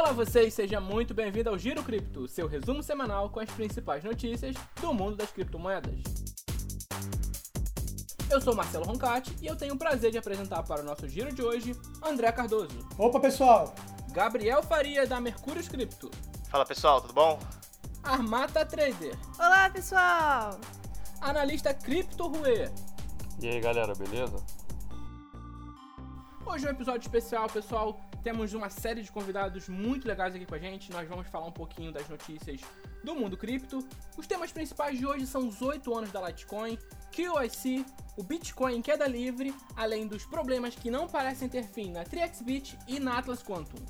[0.00, 4.56] Olá vocês, seja muito bem-vindo ao Giro Cripto, seu resumo semanal com as principais notícias
[4.80, 6.00] do mundo das criptomoedas.
[8.30, 11.30] Eu sou Marcelo Roncati e eu tenho o prazer de apresentar para o nosso giro
[11.34, 12.88] de hoje André Cardoso.
[12.96, 13.74] Opa pessoal!
[14.10, 16.10] Gabriel Faria da Mercúrio Cripto.
[16.48, 17.38] Fala pessoal, tudo bom?
[18.02, 19.14] Armata Trader.
[19.38, 20.58] Olá pessoal!
[21.20, 22.70] Analista Cripto Rue.
[23.38, 24.42] E aí galera, beleza?
[26.46, 28.00] Hoje é um episódio especial, pessoal.
[28.22, 30.92] Temos uma série de convidados muito legais aqui com a gente.
[30.92, 32.60] Nós vamos falar um pouquinho das notícias
[33.02, 33.78] do mundo cripto.
[34.16, 36.78] Os temas principais de hoje são os 8 anos da Litecoin,
[37.10, 37.86] QIC,
[38.18, 42.78] o Bitcoin em queda livre, além dos problemas que não parecem ter fim na 3xBit
[42.86, 43.82] e na Atlas Quantum.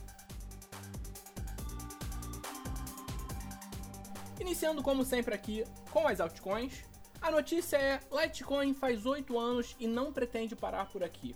[4.39, 6.85] Iniciando como sempre aqui com as altcoins,
[7.21, 11.35] a notícia é Litecoin faz 8 anos e não pretende parar por aqui.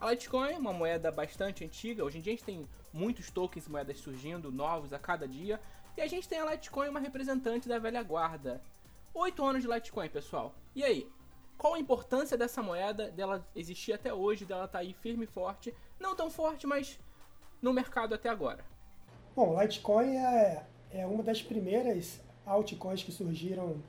[0.00, 3.66] A Litecoin é uma moeda bastante antiga, hoje em dia a gente tem muitos tokens
[3.66, 5.60] e moedas surgindo novos a cada dia,
[5.96, 8.62] e a gente tem a Litecoin uma representante da velha guarda.
[9.12, 10.54] 8 anos de Litecoin, pessoal.
[10.72, 11.10] E aí?
[11.56, 15.26] Qual a importância dessa moeda, dela existir até hoje, dela estar tá aí firme e
[15.26, 15.74] forte?
[15.98, 17.00] Não tão forte, mas
[17.60, 18.64] no mercado até agora.
[19.34, 23.82] Bom, Litecoin é, é uma das primeiras altcoins que surgiram,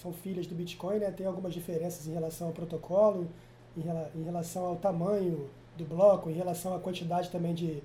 [0.00, 1.10] são filhas do Bitcoin, né?
[1.10, 3.28] Tem algumas diferenças em relação ao protocolo,
[3.76, 7.82] em, relação ao tamanho do bloco, em relação à quantidade também de,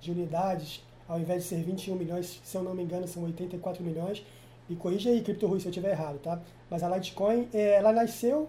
[0.00, 0.82] de unidades.
[1.08, 4.24] Ao invés de ser 21 milhões, se eu não me engano, são 84 milhões.
[4.68, 6.40] E corrija aí, CryptoRui, se eu estiver errado, tá?
[6.70, 8.48] Mas a Litecoin, é, ela nasceu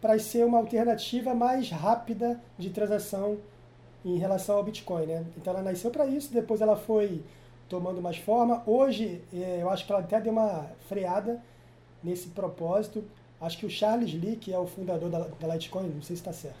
[0.00, 3.38] para ser uma alternativa mais rápida de transação
[4.04, 5.26] em relação ao Bitcoin, né?
[5.36, 7.22] Então ela nasceu para isso, depois ela foi
[7.68, 8.62] tomando mais forma.
[8.66, 11.40] Hoje, é, eu acho que ela até deu uma freada
[12.02, 13.04] nesse propósito.
[13.40, 16.22] Acho que o Charles Lee, que é o fundador da, da Litecoin, não sei se
[16.22, 16.58] está certo.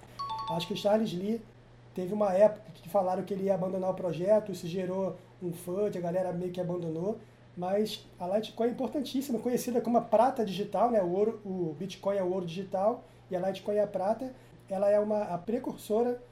[0.50, 1.40] Acho que o Charles Lee
[1.94, 5.98] teve uma época que falaram que ele ia abandonar o projeto, isso gerou um FUD,
[5.98, 7.18] a galera meio que abandonou.
[7.56, 11.02] Mas a Litecoin é importantíssima, conhecida como a prata digital, né?
[11.02, 14.32] O, ouro, o Bitcoin é o ouro digital e a Litecoin é a prata.
[14.68, 16.22] Ela é uma, a precursora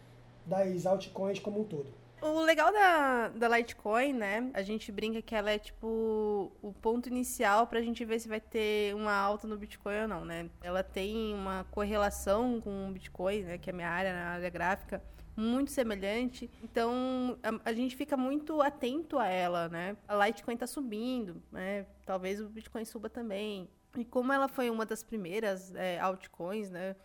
[0.46, 1.97] das altcoins como um todo.
[2.20, 4.50] O legal da, da Litecoin, né?
[4.52, 8.40] A gente brinca que ela é tipo o ponto inicial pra gente ver se vai
[8.40, 10.50] ter uma alta no Bitcoin ou não, né?
[10.60, 13.58] Ela tem uma correlação com o Bitcoin, né?
[13.58, 15.02] Que é a minha área, na área gráfica
[15.36, 16.50] muito semelhante.
[16.62, 19.96] Então, a, a, gente fica muito atento a ela, né?
[20.08, 21.86] A Litecoin está subindo, né?
[22.04, 23.70] Talvez o Bitcoin suba também.
[23.96, 26.96] E como ela foi uma das primeiras é, altcoins, né?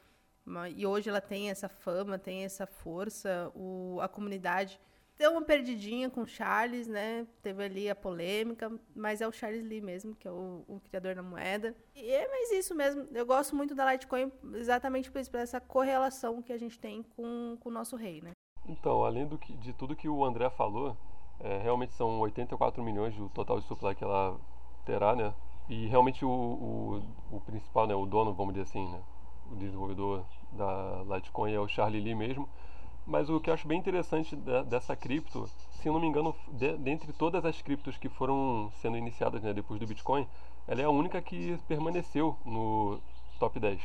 [0.75, 4.79] E hoje ela tem essa fama, tem essa força, o, a comunidade
[5.23, 7.25] deu uma perdidinha com o Charles, né?
[7.41, 11.15] Teve ali a polêmica, mas é o Charles Lee mesmo, que é o, o criador
[11.15, 11.73] da moeda.
[11.95, 13.07] E é mais isso mesmo.
[13.13, 17.03] Eu gosto muito da Litecoin exatamente por isso, por essa correlação que a gente tem
[17.15, 18.31] com, com o nosso rei, né?
[18.67, 20.97] Então, além do que, de tudo que o André falou,
[21.39, 24.37] é, realmente são 84 milhões do total de supply que ela
[24.85, 25.33] terá, né?
[25.69, 29.01] E realmente o, o, o principal, né, o dono, vamos dizer assim, né,
[29.49, 32.49] o desenvolvedor da Litecoin é o Charlie Lee mesmo.
[33.05, 37.11] Mas o que eu acho bem interessante dessa cripto, se não me engano, de, dentre
[37.11, 40.25] todas as criptos que foram sendo iniciadas né, depois do Bitcoin,
[40.65, 43.01] ela é a única que permaneceu no
[43.39, 43.81] top 10.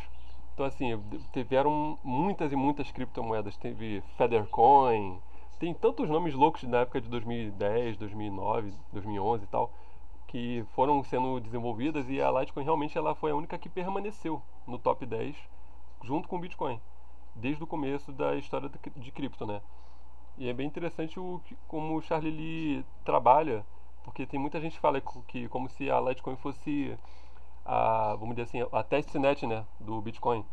[0.54, 1.00] Então, assim,
[1.32, 3.56] tiveram muitas e muitas criptomoedas.
[3.56, 5.18] Teve Feathercoin,
[5.58, 9.72] tem tantos nomes loucos na época de 2010, 2009, 2011 e tal,
[10.28, 14.78] que foram sendo desenvolvidas e a Litecoin realmente ela foi a única que permaneceu no
[14.78, 15.34] top 10
[16.04, 16.80] junto com o Bitcoin
[17.38, 19.60] desde o começo da história de cripto, né?
[20.36, 23.64] E é bem interessante o, como o Charlie Lee trabalha,
[24.04, 26.96] porque tem muita gente que fala que como se a Litecoin fosse
[27.64, 30.44] a, vamos dizer assim, a testnet, né, do Bitcoin.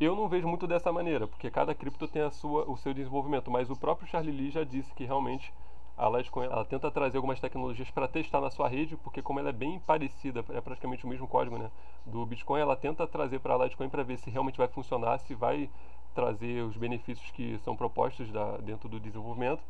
[0.00, 3.50] Eu não vejo muito dessa maneira, porque cada cripto tem a sua, o seu desenvolvimento,
[3.50, 5.54] mas o próprio Charlie Lee já disse que realmente
[5.96, 9.50] a Litecoin ela tenta trazer algumas tecnologias para testar na sua rede, porque como ela
[9.50, 11.70] é bem parecida, é praticamente o mesmo código né,
[12.04, 15.34] do Bitcoin, ela tenta trazer para a Litecoin para ver se realmente vai funcionar, se
[15.34, 15.70] vai
[16.14, 19.62] trazer os benefícios que são propostos da, dentro do desenvolvimento.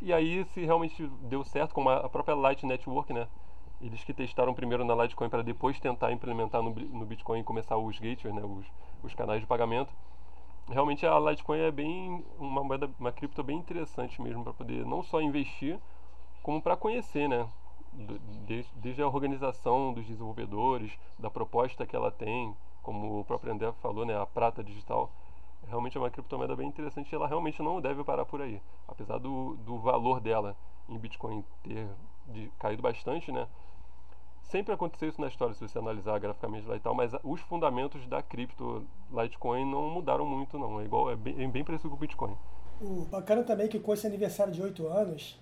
[0.00, 3.28] E aí, se realmente deu certo, como a própria Light Network, né?
[3.80, 7.76] Eles que testaram primeiro na Litecoin para depois tentar implementar no, no Bitcoin e começar
[7.76, 8.42] os gateways, né?
[8.42, 8.66] Os,
[9.02, 9.92] os canais de pagamento.
[10.68, 15.02] Realmente a Litecoin é bem uma moeda, uma cripto bem interessante mesmo para poder não
[15.02, 15.78] só investir,
[16.42, 17.46] como para conhecer, né?
[18.46, 24.06] Desde, a organização dos desenvolvedores, da proposta que ela tem, como o próprio André falou,
[24.06, 24.16] né?
[24.16, 25.10] A prata digital
[25.70, 28.60] realmente é uma criptomoeda bem interessante e ela realmente não deve parar por aí.
[28.86, 30.56] Apesar do, do valor dela
[30.88, 31.88] em Bitcoin ter
[32.26, 33.46] de, caído bastante, né?
[34.42, 38.04] Sempre aconteceu isso na história, se você analisar graficamente lá e tal, mas os fundamentos
[38.08, 40.80] da cripto Litecoin não mudaram muito, não.
[40.80, 42.36] É, igual, é, bem, é bem parecido com o Bitcoin.
[42.80, 45.38] O bacana também é que com esse aniversário de 8 anos,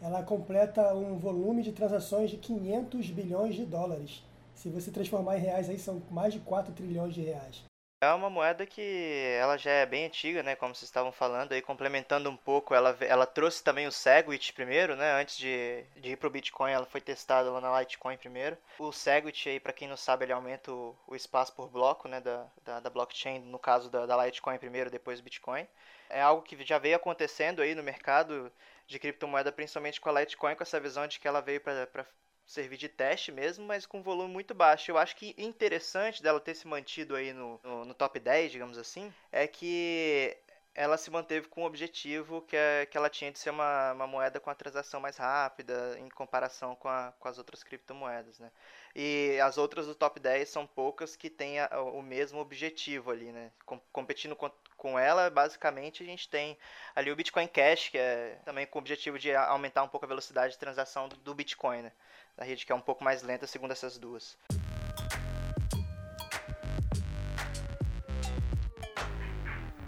[0.00, 4.22] ela completa um volume de transações de 500 bilhões de dólares.
[4.54, 7.64] Se você transformar em reais, aí são mais de 4 trilhões de reais.
[8.02, 10.56] É uma moeda que ela já é bem antiga, né?
[10.56, 14.96] Como vocês estavam falando aí, complementando um pouco, ela, ela trouxe também o Segwit primeiro,
[14.96, 15.12] né?
[15.12, 18.58] Antes de, de ir pro Bitcoin, ela foi testada lá na Litecoin primeiro.
[18.76, 22.20] O Segwit aí, para quem não sabe, ele aumenta o, o, espaço por bloco, né?
[22.20, 25.64] Da, da, da blockchain, no caso da, da Litecoin primeiro, depois do Bitcoin.
[26.10, 28.50] É algo que já veio acontecendo aí no mercado
[28.84, 32.04] de criptomoeda, principalmente com a Litecoin, com essa visão de que ela veio para
[32.46, 34.90] servir de teste mesmo, mas com volume muito baixo.
[34.90, 38.78] Eu acho que interessante dela ter se mantido aí no, no, no top 10, digamos
[38.78, 40.36] assim, é que
[40.74, 44.06] ela se manteve com o objetivo que, é, que ela tinha de ser uma, uma
[44.06, 48.50] moeda com a transação mais rápida em comparação com, a, com as outras criptomoedas, né?
[48.94, 53.30] E as outras do top 10 são poucas que têm a, o mesmo objetivo ali,
[53.32, 53.50] né?
[53.66, 56.56] Com, competindo com, com ela, basicamente a gente tem
[56.94, 60.08] ali o Bitcoin Cash, que é também com o objetivo de aumentar um pouco a
[60.08, 61.92] velocidade de transação do, do Bitcoin, né?
[62.36, 64.38] Da rede que é um pouco mais lenta segundo essas duas.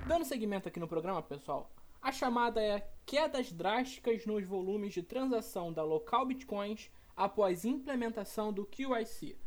[0.06, 5.72] Dando seguimento aqui no programa, pessoal, a chamada é quedas drásticas nos volumes de transação
[5.72, 9.38] da local bitcoins após implementação do QIC.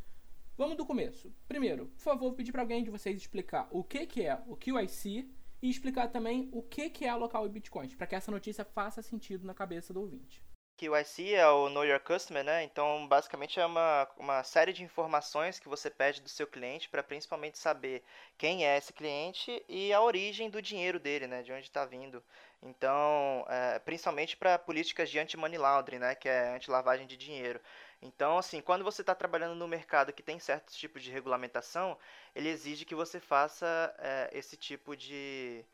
[0.58, 1.32] Vamos do começo.
[1.48, 5.30] Primeiro, por favor, pedir para alguém de vocês explicar o que, que é o QIC
[5.62, 9.04] e explicar também o que, que é a local bitcoins, para que essa notícia faça
[9.04, 10.44] sentido na cabeça do ouvinte.
[10.78, 12.64] KYC é o Know Your Customer, né?
[12.64, 17.02] Então, basicamente é uma, uma série de informações que você pede do seu cliente para
[17.02, 18.04] principalmente saber
[18.38, 21.42] quem é esse cliente e a origem do dinheiro dele, né?
[21.42, 22.24] De onde está vindo.
[22.62, 26.14] Então, é, principalmente para políticas de anti-money laundering, né?
[26.14, 27.60] Que é anti-lavagem de dinheiro.
[28.00, 31.98] Então, assim, quando você está trabalhando no mercado que tem certos tipos de regulamentação,
[32.36, 35.66] ele exige que você faça é, esse tipo de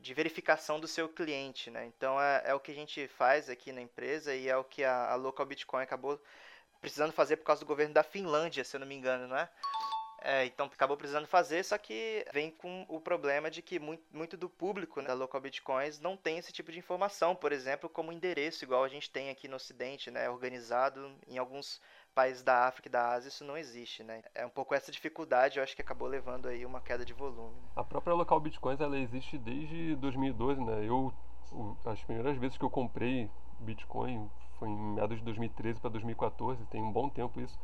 [0.00, 1.86] de verificação do seu cliente, né?
[1.86, 4.82] Então é, é, o que a gente faz aqui na empresa e é o que
[4.82, 6.20] a, a Local Bitcoin acabou
[6.80, 9.48] precisando fazer por causa do governo da Finlândia, se eu não me engano, não é?
[10.22, 14.36] É, então acabou precisando fazer, só que vem com o problema de que muito, muito
[14.36, 18.12] do público né, da Local Bitcoins não tem esse tipo de informação, por exemplo, como
[18.12, 21.80] endereço, igual a gente tem aqui no Ocidente, né, organizado em alguns
[22.14, 24.22] países da África e da Ásia isso não existe, né?
[24.34, 27.54] É um pouco essa dificuldade, eu acho que acabou levando aí uma queda de volume.
[27.54, 27.68] Né?
[27.76, 30.84] A própria Local Bitcoins, ela existe desde 2012, né?
[30.84, 31.12] Eu,
[31.84, 36.82] as primeiras vezes que eu comprei Bitcoin foi em meados de 2013 para 2014, tem
[36.82, 37.58] um bom tempo isso.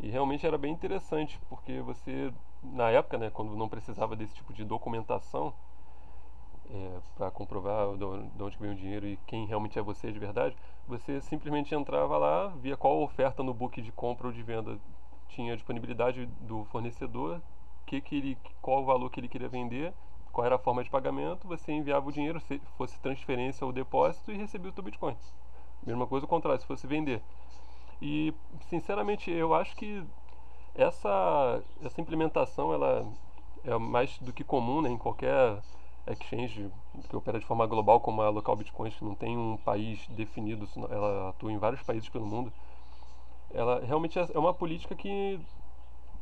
[0.00, 2.32] E realmente era bem interessante, porque você,
[2.62, 5.54] na época, né, quando não precisava desse tipo de documentação,
[6.70, 10.56] é, para comprovar de onde vem o dinheiro e quem realmente é você de verdade,
[10.86, 14.78] você simplesmente entrava lá, via qual oferta no book de compra ou de venda
[15.28, 17.40] tinha disponibilidade do fornecedor,
[17.86, 19.92] que que ele, qual o valor que ele queria vender,
[20.32, 24.32] qual era a forma de pagamento, você enviava o dinheiro, se fosse transferência ou depósito
[24.32, 25.16] e recebia o seu Bitcoin.
[25.86, 27.22] Mesma coisa o contrário, se fosse vender.
[28.02, 28.34] E,
[28.68, 30.04] sinceramente, eu acho que
[30.74, 33.06] essa, essa implementação ela
[33.64, 35.62] é mais do que comum né, em qualquer
[36.06, 36.70] exchange
[37.08, 40.68] que opera de forma global, como a Local Bitcoins, que não tem um país definido,
[40.90, 42.52] ela atua em vários países pelo mundo.
[43.52, 45.40] Ela realmente é, é uma política que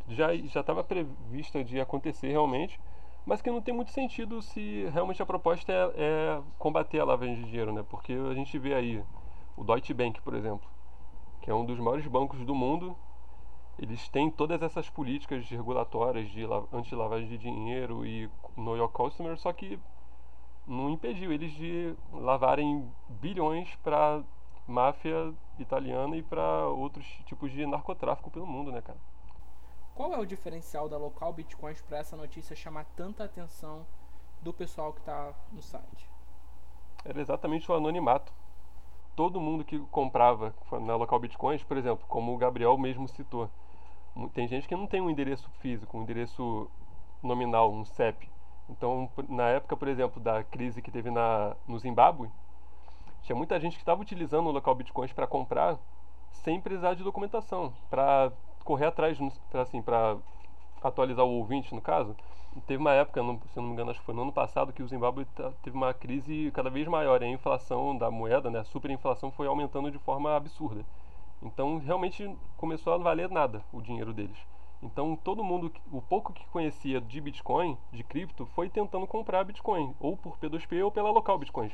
[0.09, 2.79] já já estava prevista de acontecer realmente,
[3.25, 7.37] mas que não tem muito sentido se realmente a proposta é, é combater a lavagem
[7.37, 7.85] de dinheiro, né?
[7.89, 9.03] Porque a gente vê aí
[9.57, 10.69] o Deutsche Bank, por exemplo,
[11.41, 12.97] que é um dos maiores bancos do mundo,
[13.79, 19.53] eles têm todas essas políticas regulatórias de anti-lavagem de dinheiro e know your customer, só
[19.53, 19.79] que
[20.67, 24.23] não impediu eles de lavarem bilhões para
[24.67, 28.99] máfia italiana e para outros tipos de narcotráfico pelo mundo, né, cara?
[29.95, 33.87] Qual é o diferencial da local Bitcoins para essa notícia chamar tanta atenção
[34.41, 36.09] do pessoal que está no site?
[37.05, 38.33] Era exatamente o anonimato.
[39.15, 43.51] Todo mundo que comprava na local Bitcoins, por exemplo, como o Gabriel mesmo citou,
[44.35, 46.71] tem gente que não tem um endereço físico, um endereço
[47.23, 48.31] nominal, um CEP.
[48.69, 52.31] Então, na época, por exemplo, da crise que teve na, no Zimbábue,
[53.23, 55.79] tinha muita gente que estava utilizando o local Bitcoins para comprar
[56.31, 58.33] sem precisar de documentação, para
[58.65, 59.19] correr atrás,
[59.51, 60.17] para assim, para
[60.83, 62.17] atualizar o ouvinte, no caso.
[62.67, 64.89] Teve uma época, se não me engano, acho que foi no ano passado, que o
[64.89, 65.27] Zimbábue
[65.63, 67.23] teve uma crise cada vez maior.
[67.23, 70.85] A inflação da moeda, né, a superinflação, foi aumentando de forma absurda.
[71.43, 74.39] Então realmente começou a valer nada o dinheiro deles.
[74.83, 79.95] Então todo mundo, o pouco que conhecia de Bitcoin, de cripto, foi tentando comprar Bitcoin,
[80.01, 81.73] ou por P2P ou pela local Bitcoins.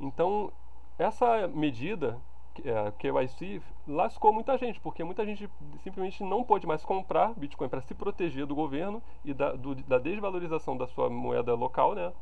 [0.00, 0.52] Então
[0.98, 2.18] essa medida,
[2.64, 5.48] é, KYC, lascou muita gente, porque muita gente
[5.82, 9.98] simplesmente não pôde mais comprar Bitcoin para se proteger do governo e da, do, da
[9.98, 12.12] desvalorização da sua moeda local, né?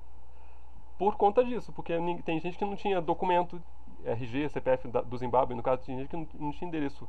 [0.99, 1.93] Por conta disso, porque
[2.25, 3.61] tem gente que não tinha documento
[4.05, 7.09] RG, CPF do Zimbábue, no caso tinha gente que não, não tinha endereço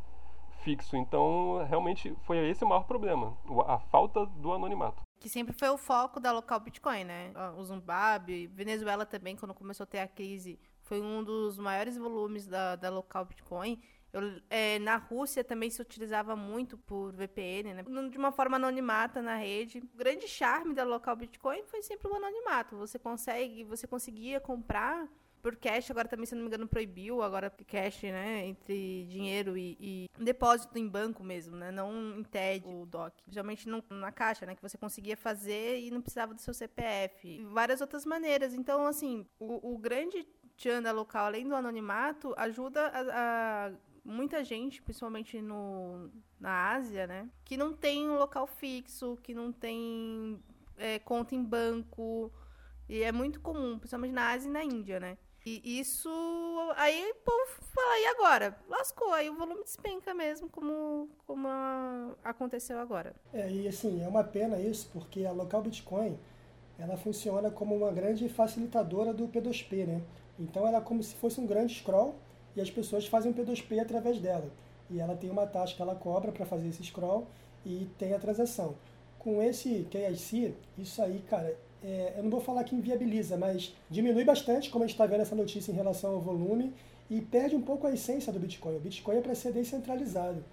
[0.65, 0.97] fixo.
[0.97, 3.37] Então, realmente, foi esse o maior problema,
[3.67, 5.03] a falta do anonimato.
[5.19, 7.31] Que sempre foi o foco da local Bitcoin, né?
[7.57, 12.45] O Zimbábue, Venezuela também, quando começou a ter a crise, foi um dos maiores volumes
[12.47, 13.79] da, da local Bitcoin.
[14.11, 17.83] Eu, é, na Rússia também se utilizava muito por VPN, né?
[18.09, 19.79] De uma forma anonimata na rede.
[19.79, 22.77] O grande charme da local Bitcoin foi sempre o anonimato.
[22.77, 25.07] Você consegue, você conseguia comprar
[25.45, 29.77] por cash, agora também, se não me engano, proibiu agora cash, né, entre dinheiro e,
[29.79, 33.13] e depósito em banco mesmo, né, não em TED, o DOC.
[33.27, 37.27] Geralmente na caixa, né, que você conseguia fazer e não precisava do seu CPF.
[37.27, 38.55] E várias outras maneiras.
[38.55, 43.71] Então, assim, o, o grande tchan local, além do anonimato, ajuda a, a
[44.03, 46.09] muita gente, principalmente no,
[46.39, 47.29] na Ásia, né?
[47.43, 50.41] Que não tem um local fixo, que não tem
[50.75, 52.33] é, conta em banco.
[52.89, 55.19] E é muito comum, principalmente na Ásia e na Índia, né?
[55.45, 56.09] E isso.
[56.75, 58.57] Aí o povo fala, e agora?
[58.67, 61.47] Lascou, aí o volume despenca mesmo, como, como
[62.23, 63.13] aconteceu agora.
[63.31, 66.17] É, e assim, é uma pena isso, porque a local Bitcoin
[66.79, 70.01] ela funciona como uma grande facilitadora do P2P, né?
[70.39, 72.15] Então ela é como se fosse um grande scroll
[72.55, 74.49] e as pessoas fazem o P2P através dela.
[74.89, 77.27] E ela tem uma taxa que ela cobra para fazer esse scroll
[77.65, 78.75] e tem a transação.
[79.19, 84.23] Com esse KIC, isso aí, cara, é, eu não vou falar que inviabiliza, mas diminui
[84.23, 86.73] bastante, como a gente está vendo essa notícia em relação ao volume,
[87.09, 88.75] e perde um pouco a essência do Bitcoin.
[88.75, 90.43] O Bitcoin é para ser descentralizado.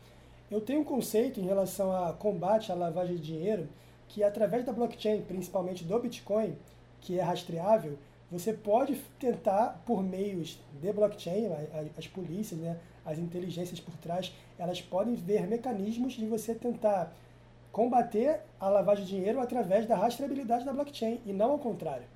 [0.51, 3.67] Eu tenho um conceito em relação a combate à lavagem de dinheiro,
[4.09, 6.55] que através da blockchain, principalmente do Bitcoin,
[7.01, 7.97] que é rastreável,
[8.31, 11.49] você pode tentar, por meios de blockchain,
[11.97, 17.11] as polícias, né, as inteligências por trás, elas podem ver mecanismos de você tentar
[17.73, 22.07] combater a lavagem de dinheiro através da rastreabilidade da blockchain e não ao contrário.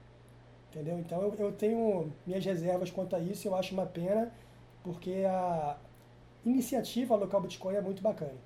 [0.70, 0.98] Entendeu?
[0.98, 4.30] Então eu, eu tenho minhas reservas quanto a isso, eu acho uma pena,
[4.84, 5.78] porque a
[6.44, 8.36] iniciativa local Bitcoin é muito bacana.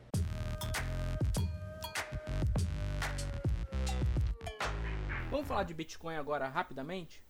[5.29, 7.25] Vamos falar de Bitcoin agora rapidamente?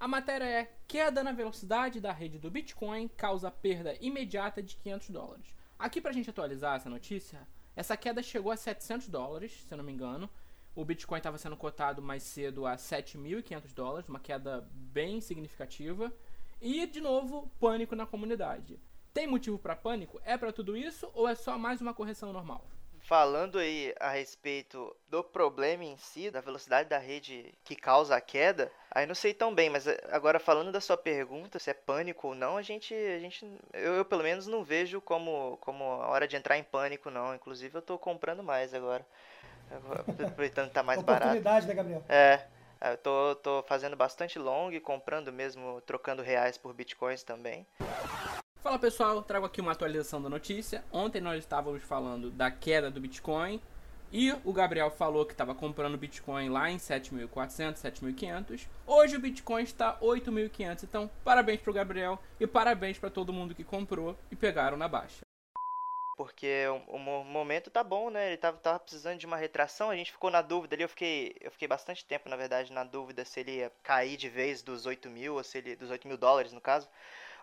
[0.00, 5.10] A matéria é queda na velocidade da rede do Bitcoin causa perda imediata de 500
[5.10, 5.54] dólares.
[5.78, 9.78] Aqui para a gente atualizar essa notícia, essa queda chegou a 700 dólares, se eu
[9.78, 10.28] não me engano.
[10.74, 16.12] O Bitcoin estava sendo cotado mais cedo a 7.500 dólares, uma queda bem significativa.
[16.60, 18.78] E, de novo, pânico na comunidade.
[19.12, 20.20] Tem motivo para pânico?
[20.24, 22.66] É para tudo isso ou é só mais uma correção normal?
[23.02, 28.20] Falando aí a respeito do problema em si, da velocidade da rede que causa a
[28.20, 31.74] queda, aí não sei tão bem, mas eh, agora falando da sua pergunta, se é
[31.74, 35.84] pânico ou não, a gente, a gente eu, eu pelo menos não vejo como, como
[35.84, 37.34] a hora de entrar em pânico, não.
[37.34, 39.04] Inclusive eu tô comprando mais agora.
[39.70, 41.24] Aproveitando que tá mais barato.
[41.26, 42.04] Oportunidade, né, Gabriel?
[42.08, 42.40] É.
[42.90, 47.64] Eu tô, tô fazendo bastante long, comprando mesmo, trocando reais por bitcoins também.
[48.62, 50.84] Fala pessoal, trago aqui uma atualização da notícia.
[50.92, 53.60] Ontem nós estávamos falando da queda do Bitcoin
[54.12, 58.68] e o Gabriel falou que estava comprando Bitcoin lá em 7.400, 7.500.
[58.86, 60.84] Hoje o Bitcoin está 8.500.
[60.84, 64.86] Então, parabéns para o Gabriel e parabéns para todo mundo que comprou e pegaram na
[64.86, 65.22] baixa.
[66.16, 68.28] Porque o, o, momento tá bom, né?
[68.28, 70.84] Ele tava, tava precisando de uma retração, a gente ficou na dúvida ali.
[70.84, 74.28] Eu fiquei, eu fiquei bastante tempo, na verdade, na dúvida se ele ia cair de
[74.28, 75.74] vez dos 8 mil, ou se ele.
[75.74, 76.88] dos 8 mil dólares no caso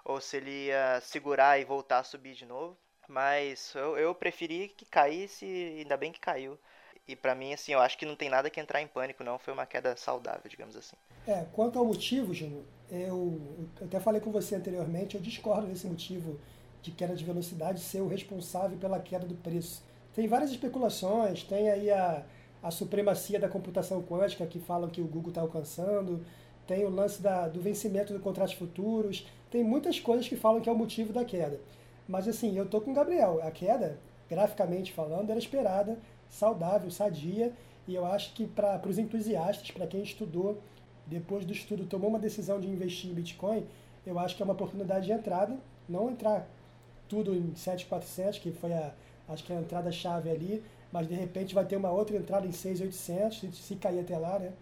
[0.03, 2.77] ou se ele ia segurar e voltar a subir de novo.
[3.07, 5.45] Mas eu, eu preferi que caísse,
[5.79, 6.59] ainda bem que caiu.
[7.07, 9.39] E para mim, assim, eu acho que não tem nada que entrar em pânico, não.
[9.39, 10.95] Foi uma queda saudável, digamos assim.
[11.25, 13.41] É, quanto ao motivo, Júnior, eu,
[13.79, 16.39] eu até falei com você anteriormente, eu discordo desse motivo
[16.83, 19.83] de queda de velocidade ser o responsável pela queda do preço.
[20.13, 22.23] Tem várias especulações, tem aí a,
[22.61, 26.23] a supremacia da computação quântica que falam que o Google está alcançando,
[26.67, 30.69] tem o lance da, do vencimento de contratos futuros, tem muitas coisas que falam que
[30.69, 31.59] é o motivo da queda.
[32.07, 33.39] Mas assim, eu tô com o Gabriel.
[33.43, 33.97] A queda,
[34.29, 35.97] graficamente falando, era esperada,
[36.29, 37.53] saudável, sadia,
[37.87, 40.59] e eu acho que para os entusiastas, para quem estudou,
[41.05, 43.65] depois do estudo tomou uma decisão de investir em Bitcoin,
[44.05, 46.47] eu acho que é uma oportunidade de entrada, não entrar
[47.07, 48.93] tudo em 747, que foi a,
[49.27, 52.51] acho que a entrada chave ali, mas de repente vai ter uma outra entrada em
[52.51, 54.53] 6.800, se cair até lá, né?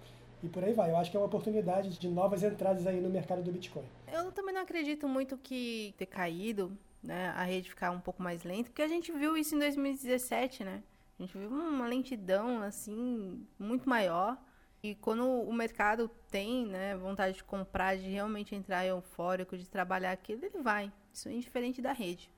[0.44, 0.92] E por aí vai.
[0.92, 3.86] Eu acho que é uma oportunidade de novas entradas aí no mercado do Bitcoin.
[4.12, 8.44] Eu também não acredito muito que ter caído, né, a rede ficar um pouco mais
[8.44, 10.84] lenta, porque a gente viu isso em 2017, né?
[11.20, 14.38] A gente viu uma lentidão assim muito maior.
[14.84, 20.12] E quando o mercado tem né, vontade de comprar, de realmente entrar eufórico, de trabalhar
[20.12, 20.92] aquilo, ele vai.
[21.12, 22.30] Isso é indiferente da rede.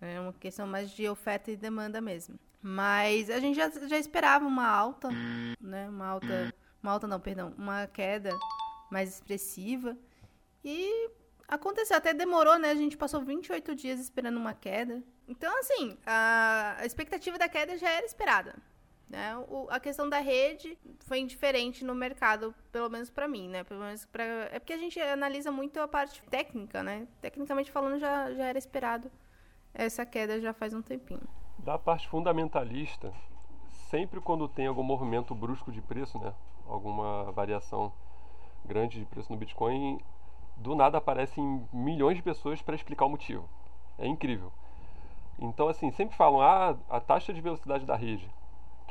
[0.00, 2.38] É uma questão mais de oferta e demanda mesmo.
[2.62, 5.08] Mas a gente já, já esperava uma alta,
[5.60, 5.88] né?
[5.88, 8.36] Uma alta uma alta não, perdão, uma queda
[8.90, 9.96] mais expressiva.
[10.64, 11.10] E
[11.52, 12.70] Aconteceu, até demorou, né?
[12.70, 15.02] A gente passou 28 dias esperando uma queda.
[15.28, 18.56] Então, assim, a, expectativa da queda já era esperada.
[19.06, 19.36] Né?
[19.36, 23.64] O, a questão da rede foi indiferente no mercado, pelo menos para mim, né?
[23.64, 27.06] Pelo menos pra, é porque a gente analisa muito a parte técnica, né?
[27.20, 29.12] Tecnicamente falando, já, já era esperado
[29.74, 31.28] essa queda já faz um tempinho.
[31.58, 33.12] Da parte fundamentalista,
[33.90, 36.34] sempre quando tem algum movimento brusco de preço, né?
[36.66, 37.92] Alguma variação
[38.64, 40.00] grande de preço no Bitcoin,
[40.56, 43.48] do nada aparecem milhões de pessoas para explicar o motivo.
[43.98, 44.52] É incrível.
[45.38, 48.30] Então, assim, sempre falam, ah, a taxa de velocidade da rede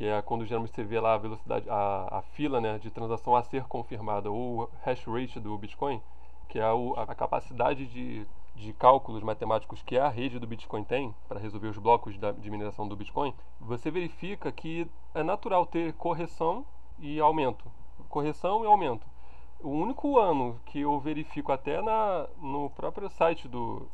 [0.01, 3.35] que é quando geralmente você vê lá a velocidade, a, a fila né, de transação
[3.35, 6.01] a ser confirmada, ou hash rate do Bitcoin,
[6.49, 6.73] que é a,
[7.03, 8.25] a capacidade de,
[8.55, 12.49] de cálculos matemáticos que a rede do Bitcoin tem para resolver os blocos da, de
[12.49, 16.65] mineração do Bitcoin, você verifica que é natural ter correção
[17.01, 17.70] e aumento.
[18.08, 19.05] Correção e aumento.
[19.60, 23.88] O único ano que eu verifico até na, no próprio site do,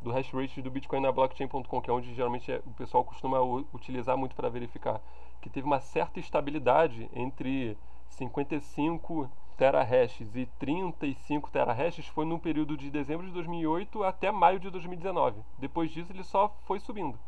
[0.00, 3.40] do hash rate do Bitcoin na blockchain.com, que é onde geralmente é, o pessoal costuma
[3.72, 5.00] utilizar muito para verificar
[5.42, 7.76] que teve uma certa estabilidade entre
[8.10, 9.28] 55
[9.58, 15.42] terahashes e 35 terahashes foi no período de dezembro de 2008 até maio de 2019.
[15.58, 17.18] Depois disso ele só foi subindo.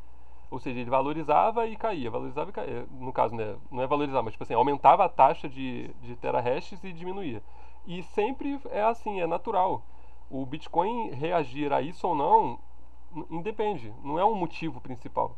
[0.55, 2.87] Ou seja, ele valorizava e caía, valorizava e caía.
[2.93, 6.83] No caso, né, não é valorizar, mas tipo assim, aumentava a taxa de, de terahashes
[6.85, 7.43] e diminuía.
[7.85, 9.83] E sempre é assim, é natural.
[10.31, 12.59] O Bitcoin reagir a isso ou não,
[13.31, 15.37] independe, não é um motivo principal.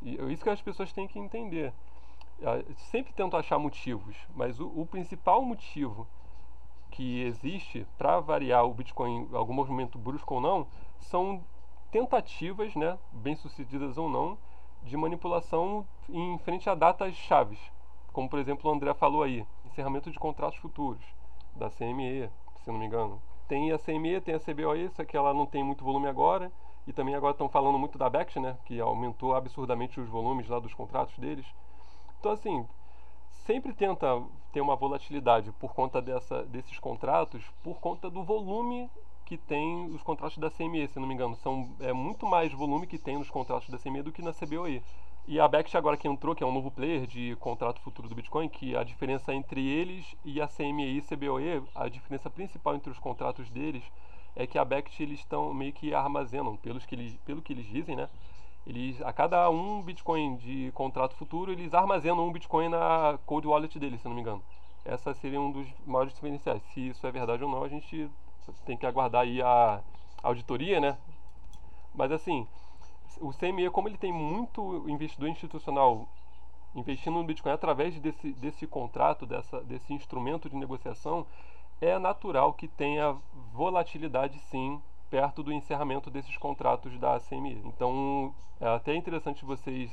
[0.00, 1.72] E é isso que as pessoas têm que entender
[2.90, 6.06] sempre tento achar motivos, mas o, o principal motivo
[6.90, 10.66] que existe para variar o Bitcoin, algum movimento brusco ou não,
[10.98, 11.42] são
[11.90, 14.38] tentativas, né, bem-sucedidas ou não,
[14.82, 17.58] de manipulação em frente a datas chaves,
[18.12, 21.02] como por exemplo o André falou aí, encerramento de contratos futuros
[21.54, 22.30] da CME,
[22.62, 23.20] se não me engano.
[23.48, 26.50] Tem a CME, tem a CBOE, só que ela não tem muito volume agora,
[26.86, 30.58] e também agora estão falando muito da BEX, né, que aumentou absurdamente os volumes lá
[30.58, 31.46] dos contratos deles.
[32.18, 32.66] Então, assim,
[33.28, 34.22] sempre tenta
[34.52, 38.90] ter uma volatilidade por conta dessa, desses contratos, por conta do volume
[39.26, 41.34] que tem os contratos da CME, se não me engano.
[41.36, 44.80] São, é muito mais volume que tem nos contratos da CME do que na CBOE.
[45.26, 48.14] E a Bext agora que entrou, que é um novo player de contrato futuro do
[48.14, 52.90] Bitcoin, que a diferença entre eles e a CME e CBOE, a diferença principal entre
[52.90, 53.82] os contratos deles
[54.36, 57.66] é que a Bext eles estão meio que armazenam, pelos que eles, pelo que eles
[57.66, 58.08] dizem, né?
[58.64, 63.76] Eles, a cada um Bitcoin de contrato futuro, eles armazenam um Bitcoin na cold wallet
[63.78, 64.42] deles, se não me engano.
[64.84, 66.62] Essa seria um dos maiores diferenciais.
[66.72, 68.08] Se isso é verdade ou não, a gente
[68.64, 69.80] tem que aguardar aí a
[70.22, 70.96] auditoria, né?
[71.94, 72.46] Mas assim,
[73.20, 76.06] o CME, como ele tem muito investidor institucional
[76.74, 81.26] investindo no Bitcoin através desse, desse contrato, dessa, desse instrumento de negociação,
[81.80, 83.16] é natural que tenha
[83.52, 84.80] volatilidade sim
[85.10, 87.62] perto do encerramento desses contratos da CME.
[87.64, 89.90] Então, é até interessante vocês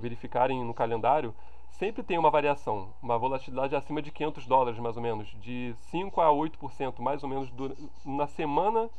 [0.00, 1.34] verificarem no calendário,
[1.70, 6.20] sempre tem uma variação, uma volatilidade acima de 500 dólares, mais ou menos, de 5
[6.20, 8.90] a 8%, mais ou menos, do, na semana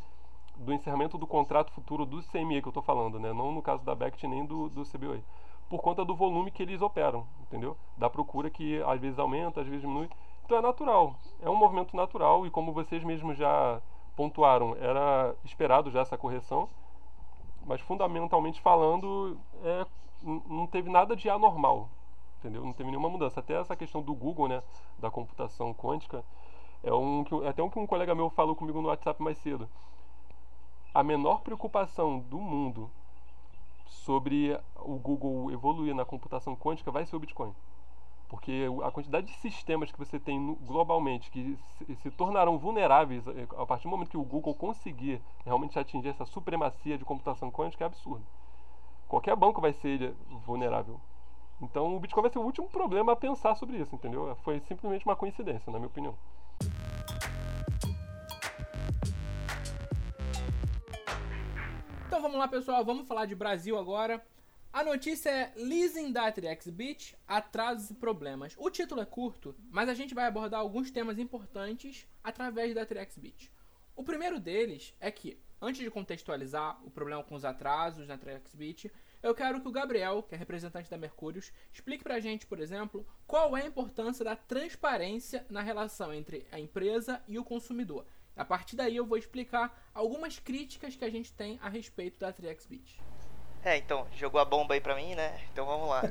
[0.56, 3.34] do encerramento do contrato futuro do CME que eu estou falando, né?
[3.34, 5.24] não no caso da BECT nem do, do CBOE,
[5.70, 7.78] por conta do volume que eles operam, entendeu?
[7.98, 10.10] Da procura que às vezes aumenta, às vezes diminui.
[10.46, 13.82] Então é natural, é um movimento natural e como vocês mesmos já
[14.16, 16.68] pontuaram, era esperado já essa correção,
[17.66, 19.86] mas fundamentalmente falando, é,
[20.24, 21.90] não teve nada de anormal,
[22.40, 22.64] entendeu?
[22.64, 23.40] Não teve nenhuma mudança.
[23.40, 24.64] Até essa questão do Google, né,
[25.00, 26.24] da computação quântica,
[26.84, 29.70] é um que, até um que um colega meu falou comigo no WhatsApp mais cedo.
[30.94, 32.90] A menor preocupação do mundo
[33.86, 37.54] sobre o Google evoluir na computação quântica vai ser o Bitcoin.
[38.28, 43.46] Porque a quantidade de sistemas que você tem globalmente que se, se tornarão vulneráveis eh,
[43.58, 47.84] a partir do momento que o Google conseguir realmente atingir essa supremacia de computação quântica
[47.84, 48.24] é absurdo.
[49.12, 50.98] Qualquer banco vai ser vulnerável.
[51.62, 54.34] Então o Bitcoin vai ser o último problema a pensar sobre isso, entendeu?
[54.38, 56.18] Foi simplesmente uma coincidência, na minha opinião.
[62.08, 64.26] Então vamos lá, pessoal, vamos falar de Brasil agora.
[64.72, 66.32] A notícia é Leasing da
[66.72, 68.56] Beach, atrasos e problemas.
[68.58, 72.86] O título é curto, mas a gente vai abordar alguns temas importantes através da
[73.18, 73.52] Beach.
[73.94, 78.18] O primeiro deles é que, antes de contextualizar o problema com os atrasos na
[78.54, 82.60] Beach, eu quero que o Gabriel, que é representante da Mercúrios, explique pra gente, por
[82.60, 88.06] exemplo, qual é a importância da transparência na relação entre a empresa e o consumidor.
[88.36, 92.32] A partir daí eu vou explicar algumas críticas que a gente tem a respeito da
[92.32, 93.00] Beach.
[93.64, 95.40] É, então, jogou a bomba aí pra mim, né?
[95.52, 96.02] Então vamos lá.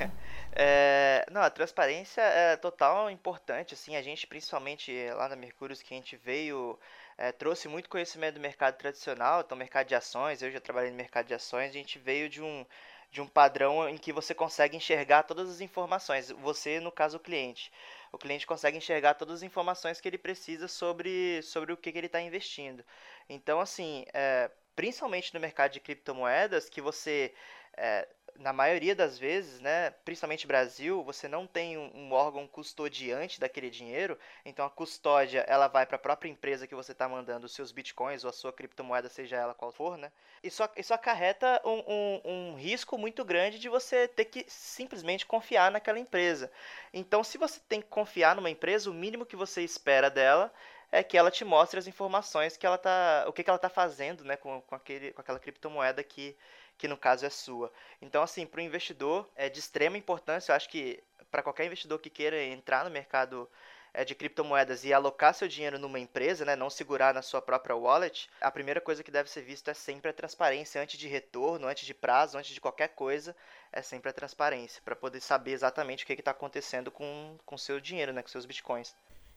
[0.52, 5.92] é, não, a transparência é total importante, assim, a gente, principalmente lá na Mercúrios, que
[5.92, 6.78] a gente veio
[7.16, 10.96] é, trouxe muito conhecimento do mercado tradicional, então mercado de ações, eu já trabalhei no
[10.96, 12.66] mercado de ações, a gente veio de um,
[13.10, 17.20] de um padrão em que você consegue enxergar todas as informações, você, no caso, o
[17.20, 17.72] cliente.
[18.12, 21.98] O cliente consegue enxergar todas as informações que ele precisa sobre, sobre o que, que
[21.98, 22.84] ele está investindo.
[23.28, 27.32] Então, assim, é, principalmente no mercado de criptomoedas, que você
[27.76, 33.70] é, na maioria das vezes, né, principalmente Brasil, você não tem um, órgão custodiante daquele
[33.70, 37.54] dinheiro, então a custódia ela vai para a própria empresa que você está mandando os
[37.54, 40.10] seus bitcoins ou a sua criptomoeda, seja ela qual for, né?
[40.42, 45.70] Isso, isso acarreta um, um, um risco muito grande de você ter que simplesmente confiar
[45.70, 46.50] naquela empresa.
[46.92, 50.52] Então, se você tem que confiar numa empresa, o mínimo que você espera dela
[50.94, 53.68] é que ela te mostre as informações que ela tá, o que, que ela está
[53.68, 56.36] fazendo, né, com, com, aquele, com aquela criptomoeda que
[56.76, 57.72] que no caso é sua.
[58.00, 60.52] Então, assim, para o investidor é de extrema importância.
[60.52, 63.48] Eu acho que para qualquer investidor que queira entrar no mercado
[63.92, 67.76] é, de criptomoedas e alocar seu dinheiro numa empresa, né, não segurar na sua própria
[67.76, 71.66] wallet, a primeira coisa que deve ser visto é sempre a transparência antes de retorno,
[71.66, 73.34] antes de prazo, antes de qualquer coisa,
[73.72, 77.80] é sempre a transparência para poder saber exatamente o que está acontecendo com o seu
[77.80, 78.94] dinheiro, né, com seus bitcoins.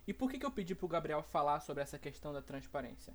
[0.08, 3.13] E por que, que eu pedi para o Gabriel falar sobre essa questão da transparência?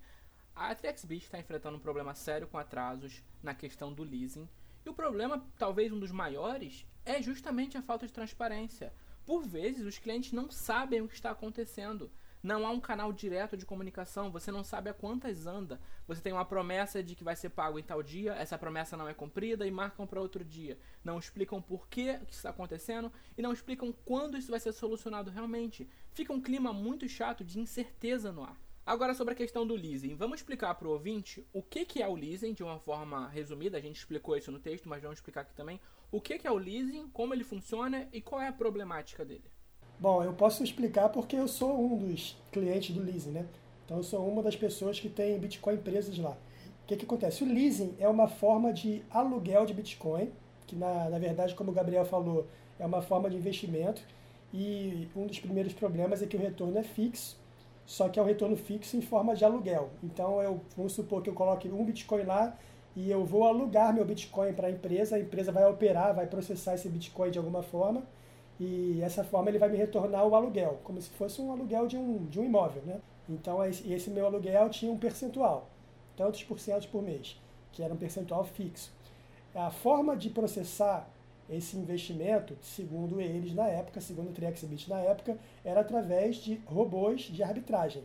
[0.55, 4.49] A TrexBit está enfrentando um problema sério com atrasos na questão do leasing.
[4.85, 8.93] E o problema, talvez um dos maiores, é justamente a falta de transparência.
[9.25, 12.12] Por vezes, os clientes não sabem o que está acontecendo.
[12.43, 15.81] Não há um canal direto de comunicação, você não sabe a quantas anda.
[16.09, 19.09] Você tem uma promessa de que vai ser pago em tal dia, essa promessa não
[19.09, 20.77] é cumprida e marcam para outro dia.
[21.05, 25.31] Não explicam por que isso está acontecendo e não explicam quando isso vai ser solucionado
[25.31, 25.88] realmente.
[26.11, 28.57] Fica um clima muito chato de incerteza no ar.
[28.85, 32.09] Agora sobre a questão do leasing, vamos explicar para o ouvinte o que, que é
[32.09, 33.79] o leasing de uma forma resumida.
[33.79, 35.79] A gente explicou isso no texto, mas vamos explicar aqui também
[36.11, 39.45] o que, que é o leasing, como ele funciona e qual é a problemática dele.
[40.01, 43.47] Bom, eu posso explicar porque eu sou um dos clientes do leasing, né?
[43.85, 46.37] Então eu sou uma das pessoas que tem Bitcoin presas lá.
[46.83, 47.45] O que, que acontece?
[47.45, 50.33] O leasing é uma forma de aluguel de Bitcoin,
[50.66, 52.49] que na, na verdade, como o Gabriel falou,
[52.81, 54.03] é uma forma de investimento.
[54.53, 57.40] E um dos primeiros problemas é que o retorno é fixo
[57.92, 59.90] só que é um retorno fixo em forma de aluguel.
[60.02, 62.57] Então, eu vamos supor que eu coloque um Bitcoin lá
[62.96, 66.74] e eu vou alugar meu Bitcoin para a empresa, a empresa vai operar, vai processar
[66.74, 68.02] esse Bitcoin de alguma forma,
[68.59, 71.98] e essa forma ele vai me retornar o aluguel, como se fosse um aluguel de
[71.98, 72.83] um, de um imóvel.
[72.87, 72.98] Né?
[73.28, 75.68] Então, esse, esse meu aluguel tinha um percentual,
[76.16, 77.38] tantos por cento por mês,
[77.72, 78.90] que era um percentual fixo.
[79.55, 81.07] A forma de processar
[81.50, 87.22] esse investimento, segundo eles na época, segundo o Trexbit na época, era através de robôs
[87.22, 88.02] de arbitragem.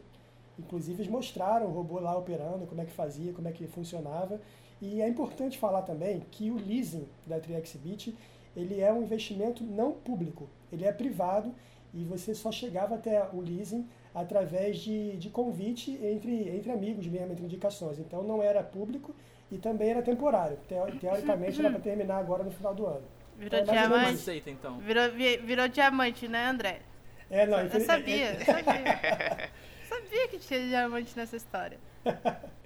[0.60, 4.42] Inclusive eles mostraram o robô lá operando, como é que fazia, como é que funcionava.
[4.82, 8.16] E é importante falar também que o leasing da Trexbit,
[8.56, 11.54] ele é um investimento não público, ele é privado
[11.94, 17.32] e você só chegava até o leasing através de, de convite entre, entre amigos mesmo,
[17.32, 18.00] entre indicações.
[18.00, 19.14] Então não era público
[19.52, 20.58] e também era temporário.
[20.68, 23.17] Teoricamente era para terminar agora no final do ano.
[23.38, 24.14] Virou é, diamante.
[24.16, 24.80] Aceita, então.
[24.80, 26.82] Virou, virou diamante, né, André?
[27.30, 29.52] É, não, eu sabia, eu sabia.
[29.88, 31.80] sabia que tinha diamante nessa história.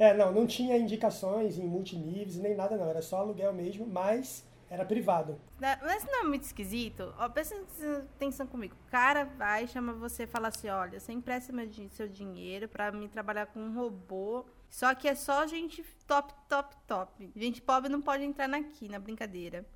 [0.00, 4.46] É, não, não tinha indicações em multiníveis nem nada não, era só aluguel mesmo, mas
[4.70, 5.40] era privado.
[5.60, 7.12] Mas não é muito esquisito?
[7.18, 7.56] Ó, presta
[8.14, 8.76] atenção comigo.
[8.86, 12.92] O cara vai, chama você e fala assim, olha, você empresta meu, seu dinheiro pra
[12.92, 17.32] me trabalhar com um robô, só que é só gente top, top, top.
[17.34, 19.66] Gente pobre não pode entrar aqui na brincadeira.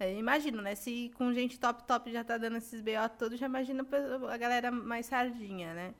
[0.00, 0.74] É, imagino, né?
[0.74, 3.86] Se com gente top top já tá dando esses BO todos, já imagina
[4.30, 5.94] a galera mais sardinha, né?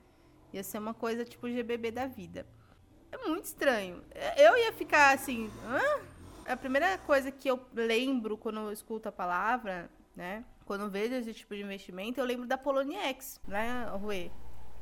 [0.51, 2.47] Ia ser uma coisa tipo GBB da vida.
[3.11, 4.01] É muito estranho.
[4.35, 5.51] Eu ia ficar assim.
[5.67, 6.51] Hã?
[6.51, 10.43] A primeira coisa que eu lembro quando eu escuto a palavra, né?
[10.65, 14.31] Quando eu vejo esse tipo de investimento, eu lembro da Poloniex, né, Rui?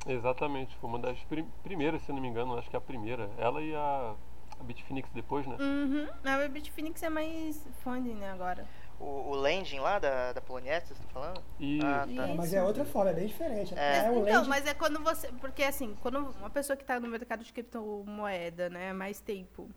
[0.06, 0.74] Exatamente.
[0.78, 3.30] Foi uma das prim primeiras, se não me engano, acho que é a primeira.
[3.36, 4.14] Ela e a,
[4.58, 5.58] a Bitfinex depois, né?
[5.60, 6.08] Uhum.
[6.24, 8.66] A Bitfinex é mais funding, né, agora
[9.00, 11.42] o, o landing lá da, da Poloniex, você tá falando?
[11.82, 12.34] Ah, tá.
[12.34, 13.74] Mas é outra forma, é bem diferente.
[13.76, 14.48] É, é um então, landing...
[14.48, 15.28] mas é quando você.
[15.40, 19.70] Porque assim, quando uma pessoa que está no mercado de criptomoeda, né, há mais tempo,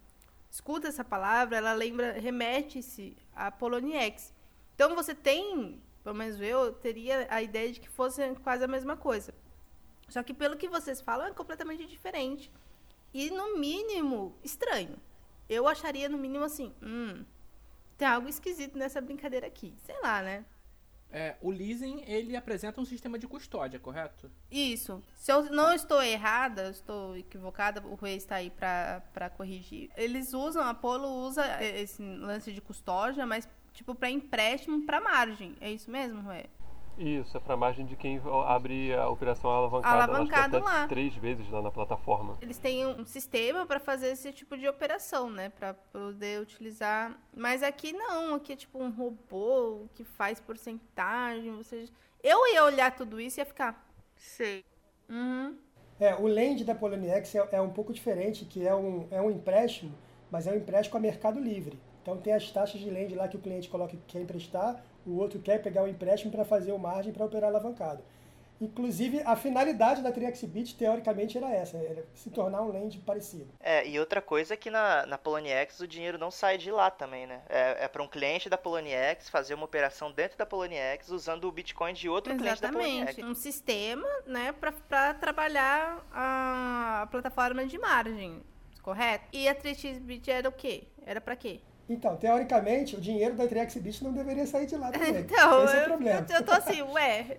[0.52, 4.34] escuta essa palavra, ela lembra, remete-se a Poloniex.
[4.76, 8.98] Então você tem, pelo menos eu, teria a ideia de que fosse quase a mesma
[8.98, 9.34] coisa.
[10.10, 12.52] Só que pelo que vocês falam, é completamente diferente.
[13.14, 14.98] E no mínimo, estranho.
[15.48, 17.24] Eu acharia no mínimo assim, hum,
[17.98, 19.76] tem algo esquisito nessa brincadeira aqui.
[19.86, 20.46] Sei lá, né?
[21.16, 24.32] É, o leasing, ele apresenta um sistema de custódia, correto?
[24.50, 25.00] Isso.
[25.16, 29.92] Se eu não estou errada, estou equivocada, o Rui está aí para corrigir.
[29.96, 35.56] Eles usam, a Apollo usa esse lance de custódia, mas tipo para empréstimo para margem.
[35.62, 36.46] É isso mesmo, Rui?
[36.98, 40.88] Isso, é para margem de quem abre a operação alavancada, alavancado até lá.
[40.88, 42.38] três vezes lá na plataforma.
[42.42, 45.50] Eles têm um sistema para fazer esse tipo de operação, né?
[45.50, 47.18] Para poder utilizar.
[47.36, 51.56] Mas aqui não, aqui é tipo um robô que faz porcentagem.
[51.56, 51.86] Você...
[52.22, 53.88] Eu ia olhar tudo isso e ia ficar.
[54.16, 54.64] Sei.
[55.10, 55.58] Uhum.
[56.00, 59.32] É, o lend da Poloniex é, é um pouco diferente, que é um, é um
[59.32, 59.94] empréstimo,
[60.30, 61.80] mas é um empréstimo a mercado livre.
[62.02, 65.18] Então tem as taxas de lend lá que o cliente coloca que quer emprestar, o
[65.18, 68.04] outro quer pegar o empréstimo para fazer o margem para operar alavancado.
[68.62, 73.48] Inclusive, a finalidade da TriXBit, teoricamente, era essa, era se tornar um lend parecido.
[73.60, 76.90] É, e outra coisa é que na, na Poloniex o dinheiro não sai de lá
[76.90, 77.42] também, né?
[77.50, 81.52] É, é para um cliente da Poloniex fazer uma operação dentro da Poloniex usando o
[81.52, 83.10] Bitcoin de outro cliente da Poloniex.
[83.10, 83.26] Exatamente.
[83.26, 88.42] Um sistema, né, para trabalhar a plataforma de margem,
[88.82, 89.28] correto?
[89.34, 90.88] E a 3xBit era o quê?
[91.06, 91.60] Era para quê?
[91.90, 95.18] Então, teoricamente, o dinheiro da TriXBit não deveria sair de lá também.
[95.18, 96.26] Então, Esse é o eu, problema.
[96.30, 97.38] eu, eu tô assim, ué,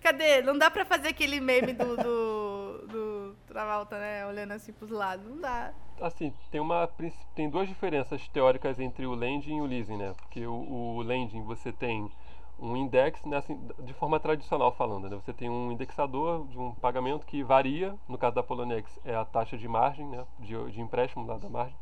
[0.00, 0.42] cadê?
[0.42, 5.26] Não dá pra fazer aquele meme do, do, do Travolta, né, olhando assim pros lados,
[5.26, 5.72] não dá.
[6.00, 6.88] Assim, tem uma
[7.34, 10.14] tem duas diferenças teóricas entre o lending e o leasing, né?
[10.18, 12.10] Porque o, o lending você tem
[12.58, 15.16] um index, né, assim, de forma tradicional falando, né?
[15.16, 19.24] Você tem um indexador de um pagamento que varia, no caso da Poloniex é a
[19.24, 21.76] taxa de margem, né, de, de empréstimo lá da margem.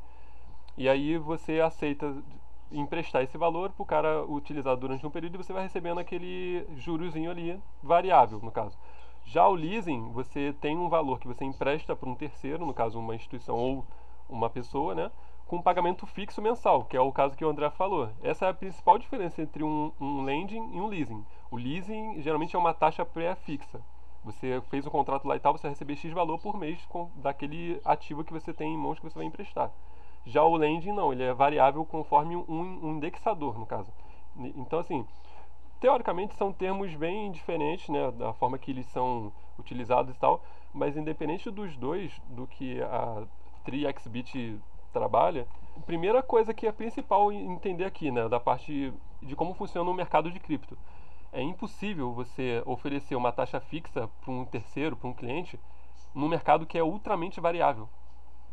[0.78, 2.22] E aí você aceita
[2.70, 6.64] emprestar esse valor para o cara utilizar durante um período e você vai recebendo aquele
[6.76, 8.78] jurozinho ali, variável no caso.
[9.24, 12.96] Já o leasing, você tem um valor que você empresta para um terceiro, no caso
[12.96, 13.84] uma instituição ou
[14.28, 15.10] uma pessoa, né?
[15.48, 18.10] Com um pagamento fixo mensal, que é o caso que o André falou.
[18.22, 21.26] Essa é a principal diferença entre um, um lending e um leasing.
[21.50, 23.80] O leasing geralmente é uma taxa pré-fixa.
[24.22, 27.10] Você fez um contrato lá e tal, você vai receber X valor por mês com,
[27.16, 29.72] daquele ativo que você tem em mãos que você vai emprestar.
[30.28, 32.44] Já o lending não, ele é variável conforme um,
[32.82, 33.90] um indexador, no caso.
[34.36, 35.06] Então, assim,
[35.80, 40.42] teoricamente são termos bem diferentes, né, da forma que eles são utilizados e tal,
[40.74, 43.26] mas independente dos dois, do que a
[43.64, 44.60] TriXBit
[44.92, 49.90] trabalha, a primeira coisa que é principal entender aqui, né, da parte de como funciona
[49.90, 50.76] o mercado de cripto.
[51.32, 55.58] É impossível você oferecer uma taxa fixa para um terceiro, para um cliente,
[56.14, 57.88] num mercado que é ultramente variável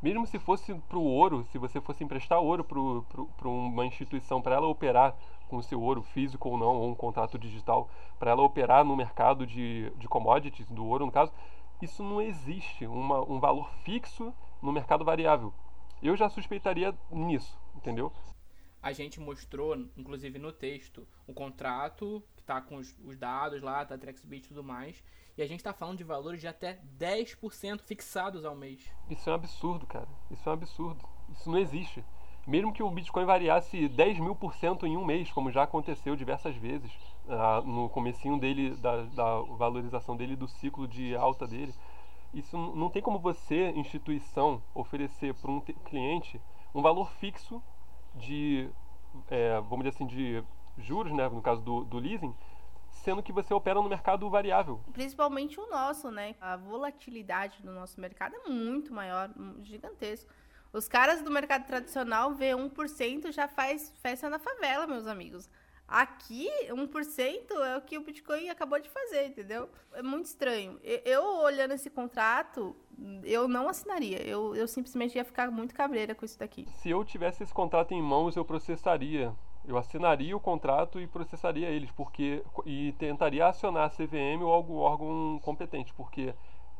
[0.01, 4.55] mesmo se fosse para o ouro, se você fosse emprestar ouro para uma instituição, para
[4.55, 5.15] ela operar
[5.47, 8.95] com o seu ouro físico ou não, ou um contrato digital, para ela operar no
[8.95, 11.31] mercado de, de commodities, do ouro no caso,
[11.81, 15.53] isso não existe, uma, um valor fixo no mercado variável.
[16.01, 18.11] Eu já suspeitaria nisso, entendeu?
[18.81, 23.83] A gente mostrou, inclusive no texto, o contrato que tá com os, os dados lá,
[23.83, 25.03] da TrexBit e tudo mais.
[25.37, 28.89] E a gente tá falando de valores de até 10% fixados ao mês.
[29.09, 30.07] Isso é um absurdo, cara.
[30.31, 31.03] Isso é um absurdo.
[31.29, 32.03] Isso não existe.
[32.47, 36.15] Mesmo que o Bitcoin variasse 10 mil por cento em um mês, como já aconteceu
[36.15, 36.91] diversas vezes,
[37.27, 41.73] ah, no comecinho dele, da, da valorização dele, do ciclo de alta dele,
[42.33, 46.39] isso não tem como você, instituição, oferecer para um te- cliente
[46.73, 47.63] um valor fixo
[48.13, 48.69] de,
[49.31, 50.43] eh, vamos dizer assim, de
[50.77, 52.33] juros, né, no caso do, do leasing,
[52.95, 54.81] sendo que você opera no mercado variável.
[54.93, 56.35] Principalmente o nosso, né?
[56.39, 59.29] A volatilidade do nosso mercado é muito maior,
[59.61, 60.31] gigantesco.
[60.73, 65.49] Os caras do mercado tradicional vê 1% já faz festa na favela, meus amigos.
[65.87, 69.69] Aqui, 1% é o que o Bitcoin acabou de fazer, entendeu?
[69.93, 70.79] É muito estranho.
[70.83, 72.75] Eu, olhando esse contrato,
[73.23, 74.17] eu não assinaria.
[74.27, 76.65] Eu, eu simplesmente ia ficar muito cabreira com isso daqui.
[76.81, 79.33] se eu tivesse esse contrato em mãos, eu processaria.
[79.67, 84.75] Eu assinaria o contrato e processaria eles, porque e tentaria acionar a CVM ou algum
[84.77, 86.33] órgão competente, porque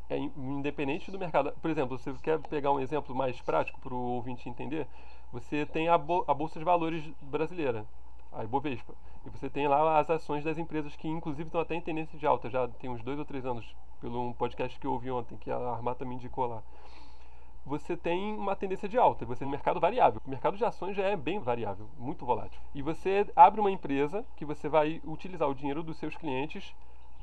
[0.08, 1.52] é in- independente do mercado.
[1.60, 4.86] Por exemplo, você quer pegar um exemplo mais prático para o ouvinte entender?
[5.32, 7.84] Você tem a, bo- a bolsa de valores brasileira,
[8.32, 8.94] a Ibovespa,
[9.24, 12.26] e você tem lá as ações das empresas que inclusive estão até em tendência de
[12.26, 13.66] alta, já tem uns dois ou três anos,
[14.00, 16.62] pelo um podcast que eu ouvi ontem, que a Armata me indicou lá
[17.66, 20.22] você tem uma tendência de alta, você um mercado variável.
[20.24, 22.60] O mercado de ações já é bem variável, muito volátil.
[22.72, 26.72] E você abre uma empresa que você vai utilizar o dinheiro dos seus clientes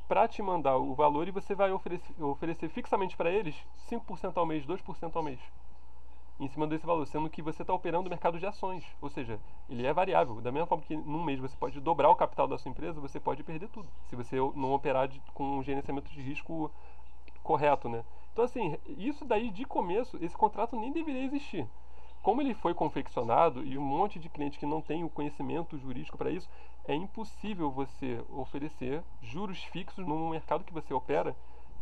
[0.06, 3.56] para te mandar o valor e você vai oferecer, oferecer fixamente para eles
[3.89, 5.39] 5% ao mês, 2% ao mês.
[6.38, 9.39] Em cima desse valor, sendo que você está operando o mercado de ações, ou seja,
[9.69, 10.41] ele é variável.
[10.41, 13.17] Da mesma forma que num mês você pode dobrar o capital da sua empresa, você
[13.17, 16.69] pode perder tudo, se você não operar de, com um gerenciamento de risco
[17.41, 18.03] correto, né?
[18.34, 21.67] Então, assim, isso daí de começo, esse contrato nem deveria existir.
[22.24, 26.17] Como ele foi confeccionado e um monte de cliente que não tem o conhecimento jurídico
[26.17, 26.50] para isso,
[26.88, 31.36] é impossível você oferecer juros fixos no mercado que você opera,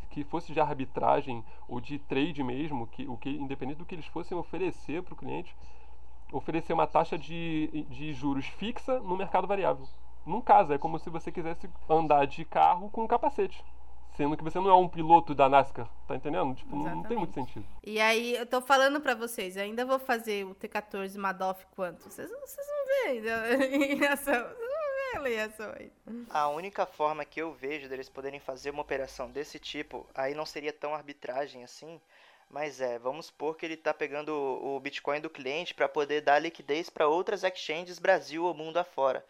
[0.09, 4.07] que fosse de arbitragem ou de trade mesmo, que o que independente do que eles
[4.07, 5.55] fossem oferecer para o cliente,
[6.33, 9.87] oferecer uma taxa de, de juros fixa no mercado variável.
[10.25, 13.63] Não casa, é como se você quisesse andar de carro com um capacete.
[14.15, 16.53] Sendo que você não é um piloto da NASCAR, tá entendendo?
[16.53, 17.65] Tipo, não, não tem muito sentido.
[17.83, 22.09] E aí, eu tô falando pra vocês, eu ainda vou fazer o T14 Madoff quanto?
[22.09, 24.33] Vocês, vocês vão ver em reação.
[24.33, 25.91] Vocês vão ver a reação aí.
[26.29, 30.45] A única forma que eu vejo deles poderem fazer uma operação desse tipo, aí não
[30.45, 31.99] seria tão arbitragem assim,
[32.49, 36.37] mas é, vamos supor que ele está pegando o Bitcoin do cliente para poder dar
[36.37, 39.25] liquidez para outras exchanges Brasil ou mundo afora.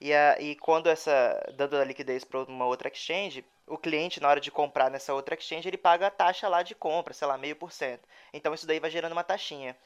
[0.00, 4.28] E, a, e quando essa dando a liquidez para uma outra exchange, o cliente na
[4.28, 7.38] hora de comprar nessa outra exchange ele paga a taxa lá de compra, sei lá,
[7.38, 8.08] meio por cento.
[8.32, 9.76] Então isso daí vai gerando uma taxinha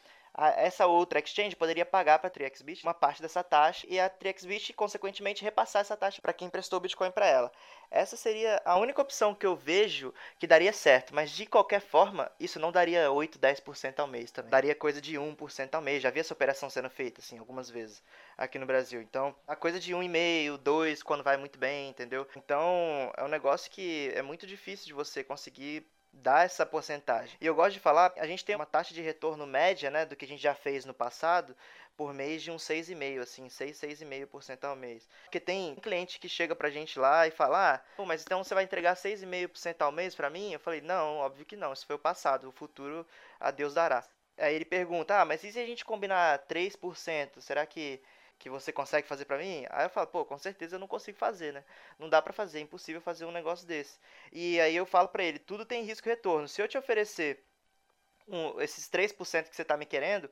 [0.56, 4.72] essa outra exchange poderia pagar para a TriXBit uma parte dessa taxa e a TriXBit,
[4.72, 7.52] consequentemente, repassar essa taxa para quem prestou o Bitcoin para ela.
[7.92, 12.32] Essa seria a única opção que eu vejo que daria certo, mas de qualquer forma,
[12.40, 14.50] isso não daria 8, 10% ao mês também.
[14.50, 16.02] Daria coisa de 1% ao mês.
[16.02, 18.02] Já vi essa operação sendo feita, assim, algumas vezes
[18.36, 19.02] aqui no Brasil.
[19.02, 22.26] Então, a coisa de 1,5, 2, quando vai muito bem, entendeu?
[22.34, 27.36] Então, é um negócio que é muito difícil de você conseguir dar essa porcentagem.
[27.40, 30.14] E eu gosto de falar, a gente tem uma taxa de retorno média, né, do
[30.14, 31.56] que a gente já fez no passado,
[31.96, 35.08] por mês de uns 6,5, assim, 6, 6,5% ao mês.
[35.24, 38.54] Porque tem cliente que chega pra gente lá e fala: "Ah, pô, mas então você
[38.54, 41.96] vai entregar 6,5% ao mês para mim?" Eu falei: "Não, óbvio que não, isso foi
[41.96, 43.06] o passado, o futuro
[43.40, 44.04] a Deus dará."
[44.38, 47.40] Aí ele pergunta: "Ah, mas e se a gente combinar 3%?
[47.40, 48.00] Será que
[48.42, 49.64] que você consegue fazer para mim?
[49.70, 51.64] Aí eu falo, pô, com certeza eu não consigo fazer, né?
[51.96, 54.00] Não dá para fazer, é impossível fazer um negócio desse.
[54.32, 56.48] E aí eu falo para ele, tudo tem risco e retorno.
[56.48, 57.44] Se eu te oferecer
[58.26, 60.28] um, esses 3% que você tá me querendo,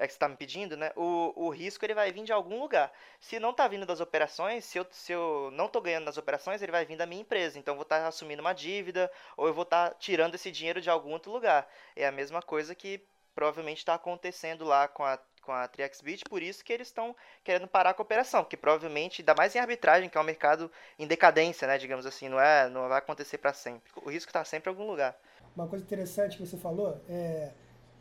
[0.00, 0.90] é que você tá me pedindo, né?
[0.96, 2.90] O, o risco ele vai vir de algum lugar.
[3.20, 6.62] Se não tá vindo das operações, se eu, se eu não tô ganhando nas operações,
[6.62, 7.58] ele vai vir da minha empresa.
[7.58, 10.50] Então eu vou estar tá assumindo uma dívida ou eu vou estar tá tirando esse
[10.50, 11.68] dinheiro de algum outro lugar.
[11.94, 16.42] É a mesma coisa que provavelmente está acontecendo lá com a com a TriXBit, por
[16.42, 20.18] isso que eles estão querendo parar a operação, que provavelmente, ainda mais em arbitragem, que
[20.18, 23.90] é um mercado em decadência, né, digamos assim, não é, não vai acontecer para sempre.
[23.96, 25.16] O risco está sempre em algum lugar.
[25.56, 27.52] Uma coisa interessante que você falou é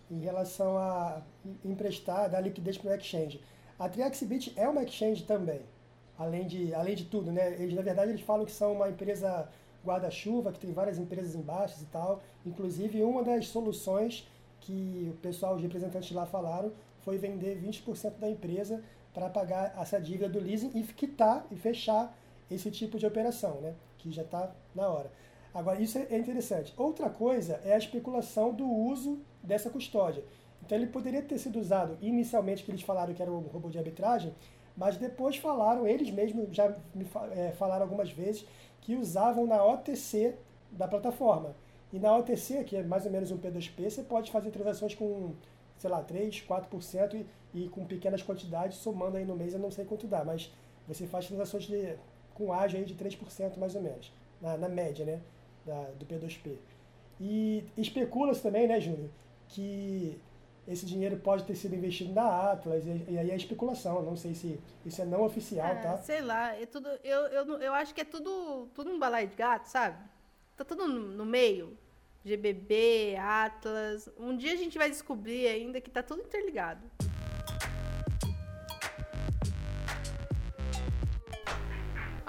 [0.09, 1.21] em relação a
[1.63, 3.41] emprestar, dar liquidez para o exchange.
[3.77, 5.61] A TriXBit é uma exchange também,
[6.17, 7.53] além de, além de tudo, né?
[7.53, 9.47] Eles, na verdade, eles falam que são uma empresa
[9.85, 12.21] guarda-chuva, que tem várias empresas embaixo e tal.
[12.45, 14.27] Inclusive, uma das soluções
[14.59, 19.99] que o pessoal, os representantes lá falaram, foi vender 20% da empresa para pagar essa
[19.99, 22.15] dívida do leasing e quitar e fechar
[22.51, 23.73] esse tipo de operação, né?
[23.97, 25.11] que já está na hora.
[25.53, 26.73] Agora, isso é interessante.
[26.77, 30.23] Outra coisa é a especulação do uso dessa custódia.
[30.63, 33.77] Então, ele poderia ter sido usado inicialmente, que eles falaram que era um robô de
[33.77, 34.33] arbitragem,
[34.75, 38.45] mas depois falaram, eles mesmos já me é, falaram algumas vezes,
[38.81, 40.35] que usavam na OTC
[40.71, 41.55] da plataforma.
[41.91, 45.33] E na OTC, que é mais ou menos um P2P, você pode fazer transações com
[45.79, 49.71] sei lá, 3, 4% e, e com pequenas quantidades, somando aí no mês, eu não
[49.71, 50.53] sei quanto dá, mas
[50.87, 51.95] você faz transações de,
[52.33, 55.21] com ágio aí de 3% mais ou menos, na, na média, né,
[55.65, 56.57] da, do P2P.
[57.21, 59.09] E especula-se também, né, Júnior,
[59.49, 60.19] que
[60.67, 64.35] esse dinheiro pode ter sido investido na Atlas, e, e aí é especulação, não sei
[64.35, 65.97] se isso é não oficial, é, tá?
[65.97, 69.35] Sei lá, é tudo, eu, eu, eu acho que é tudo, tudo um balai de
[69.35, 69.97] gato, sabe?
[70.55, 71.77] Tá tudo no, no meio.
[72.23, 74.09] GBB, Atlas.
[74.17, 76.81] Um dia a gente vai descobrir ainda que tá tudo interligado.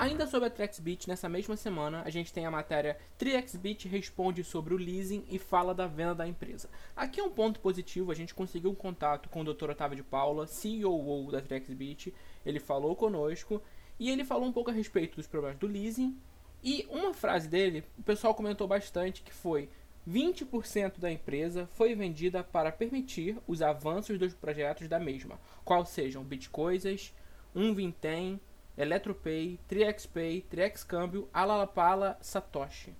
[0.00, 4.72] Ainda sobre a TrexBit, nessa mesma semana, a gente tem a matéria TrexBit responde sobre
[4.72, 6.70] o leasing e fala da venda da empresa.
[6.96, 9.68] Aqui é um ponto positivo, a gente conseguiu um contato com o Dr.
[9.68, 12.14] Otávio de Paula, CEO da TrexBit.
[12.46, 13.60] Ele falou conosco
[13.98, 16.16] e ele falou um pouco a respeito dos problemas do leasing.
[16.64, 19.68] E uma frase dele, o pessoal comentou bastante, que foi
[20.08, 26.24] 20% da empresa foi vendida para permitir os avanços dos projetos da mesma, qual sejam
[26.24, 27.12] Bitcoisas,
[27.54, 28.40] 1Vintém,
[28.81, 32.97] Eletropay, TriXPay, TriXCâmbio, Alalapala, Satoshi.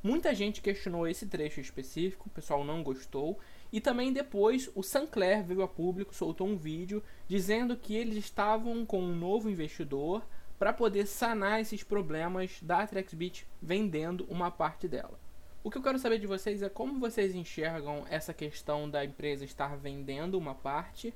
[0.00, 3.40] Muita gente questionou esse trecho específico, o pessoal não gostou,
[3.72, 8.86] e também depois o Sancler veio a público, soltou um vídeo dizendo que eles estavam
[8.86, 10.24] com um novo investidor
[10.60, 15.18] para poder sanar esses problemas da TrexBit vendendo uma parte dela.
[15.64, 19.44] O que eu quero saber de vocês é como vocês enxergam essa questão da empresa
[19.44, 21.12] estar vendendo uma parte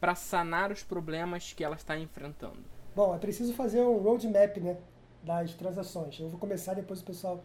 [0.00, 2.79] para sanar os problemas que ela está enfrentando.
[2.94, 4.76] Bom, é preciso fazer um roadmap né,
[5.22, 6.18] das transações.
[6.18, 7.40] Eu vou começar, depois o pessoal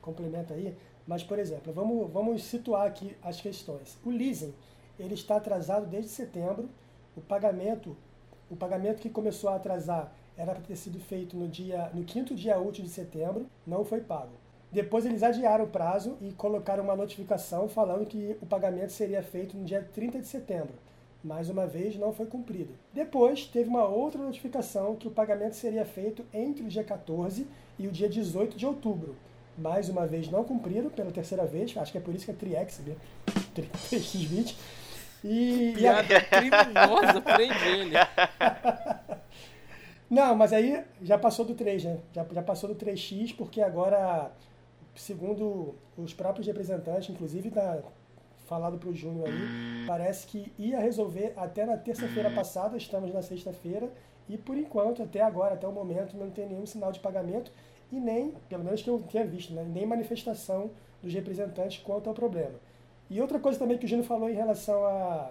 [0.00, 0.76] complementa aí.
[1.06, 3.98] Mas, por exemplo, vamos, vamos situar aqui as questões.
[4.04, 4.54] O leasing
[4.98, 6.68] ele está atrasado desde setembro.
[7.16, 7.96] O pagamento,
[8.48, 12.34] o pagamento que começou a atrasar era para ter sido feito no, dia, no quinto
[12.34, 14.32] dia útil de setembro, não foi pago.
[14.70, 19.56] Depois eles adiaram o prazo e colocaram uma notificação falando que o pagamento seria feito
[19.56, 20.74] no dia 30 de setembro.
[21.26, 22.72] Mais uma vez não foi cumprido.
[22.94, 27.46] Depois teve uma outra notificação que o pagamento seria feito entre o dia 14
[27.78, 29.16] e o dia 18 de outubro.
[29.58, 32.34] Mais uma vez não cumpriram pela terceira vez, acho que é por isso que é
[32.34, 32.94] Triex, né?
[33.90, 34.54] 3x20.
[35.24, 36.22] E, Piada e a...
[36.22, 37.94] criminosa, prende ele.
[40.08, 41.98] Não, mas aí já passou do 3, né?
[42.12, 44.30] Já, já passou do 3x, porque agora,
[44.94, 47.82] segundo os próprios representantes, inclusive da,
[48.46, 53.22] falado para o Júnior aí, parece que ia resolver até na terça-feira passada, estamos na
[53.22, 53.90] sexta-feira,
[54.28, 57.52] e por enquanto, até agora, até o momento, não tem nenhum sinal de pagamento
[57.92, 60.70] e nem, pelo menos que eu tenha visto, né, nem manifestação
[61.02, 62.54] dos representantes quanto ao problema.
[63.08, 65.30] E outra coisa também que o Júnior falou em relação a,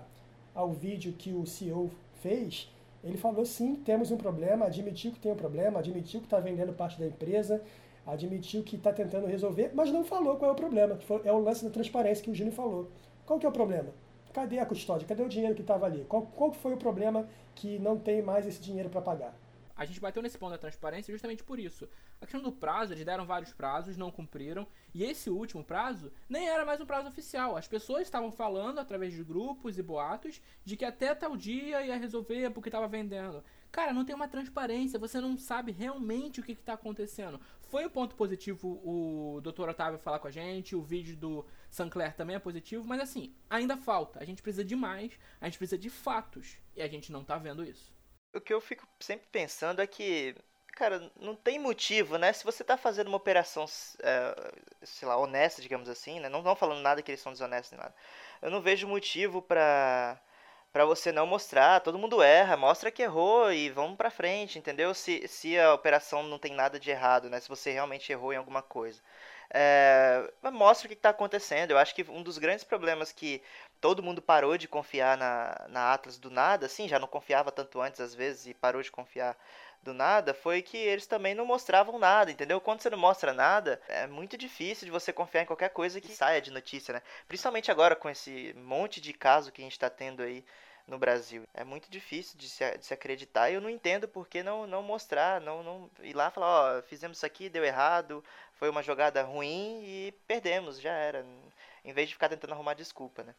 [0.53, 1.89] ao vídeo que o CEO
[2.21, 2.71] fez,
[3.03, 6.73] ele falou sim, temos um problema, admitiu que tem um problema, admitiu que está vendendo
[6.73, 7.61] parte da empresa,
[8.05, 11.63] admitiu que está tentando resolver, mas não falou qual é o problema, é o lance
[11.63, 12.91] da transparência que o Júnior falou.
[13.25, 13.89] Qual que é o problema?
[14.33, 15.07] Cadê a custódia?
[15.07, 16.05] Cadê o dinheiro que estava ali?
[16.09, 19.33] Qual, qual foi o problema que não tem mais esse dinheiro para pagar?
[19.77, 21.87] A gente bateu nesse ponto da transparência justamente por isso.
[22.21, 24.65] A questão do prazo, eles deram vários prazos, não cumpriram.
[24.93, 27.57] E esse último prazo nem era mais um prazo oficial.
[27.57, 31.97] As pessoas estavam falando através de grupos e boatos de que até tal dia ia
[31.97, 33.43] resolver porque estava vendendo.
[33.69, 37.41] Cara, não tem uma transparência, você não sabe realmente o que está acontecendo.
[37.69, 39.69] Foi um ponto positivo o Dr.
[39.69, 43.75] Otávio falar com a gente, o vídeo do Sancler também é positivo, mas assim, ainda
[43.75, 44.19] falta.
[44.19, 46.57] A gente precisa de mais, a gente precisa de fatos.
[46.75, 47.93] E a gente não está vendo isso.
[48.33, 50.35] O que eu fico sempre pensando é que,
[50.73, 52.33] cara, não tem motivo, né?
[52.33, 53.65] Se você está fazendo uma operação,
[53.99, 54.53] é,
[54.83, 56.29] sei lá, honesta, digamos assim, né?
[56.29, 57.95] Não estão falando nada que eles são desonestos nem nada.
[58.41, 60.21] Eu não vejo motivo para
[60.75, 64.93] para você não mostrar, todo mundo erra, mostra que errou e vamos para frente, entendeu?
[64.93, 67.39] Se, se a operação não tem nada de errado, né?
[67.39, 69.01] Se você realmente errou em alguma coisa.
[69.49, 71.71] É, mostra o que está acontecendo.
[71.71, 73.41] Eu acho que um dos grandes problemas que
[73.79, 77.79] todo mundo parou de confiar na, na Atlas do nada, assim, já não confiava tanto
[77.79, 79.37] antes às vezes e parou de confiar
[79.81, 82.59] do nada, foi que eles também não mostravam nada, entendeu?
[82.59, 86.11] Quando você não mostra nada, é muito difícil de você confiar em qualquer coisa que
[86.11, 87.01] saia de notícia, né?
[87.29, 90.43] Principalmente agora com esse monte de caso que a gente está tendo aí
[90.87, 91.43] no Brasil.
[91.53, 94.67] É muito difícil de se, de se acreditar e eu não entendo por que não,
[94.67, 98.23] não mostrar, não, não ir lá e falar, ó, fizemos isso aqui, deu errado,
[98.53, 101.25] foi uma jogada ruim e perdemos, já era.
[101.83, 103.33] Em vez de ficar tentando arrumar desculpa, né?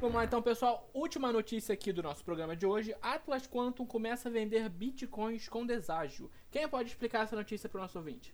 [0.00, 0.88] Vamos lá então, pessoal.
[0.94, 2.94] Última notícia aqui do nosso programa de hoje.
[3.02, 6.30] Atlas Quantum começa a vender bitcoins com deságio.
[6.52, 8.32] Quem pode explicar essa notícia para o nosso ouvinte?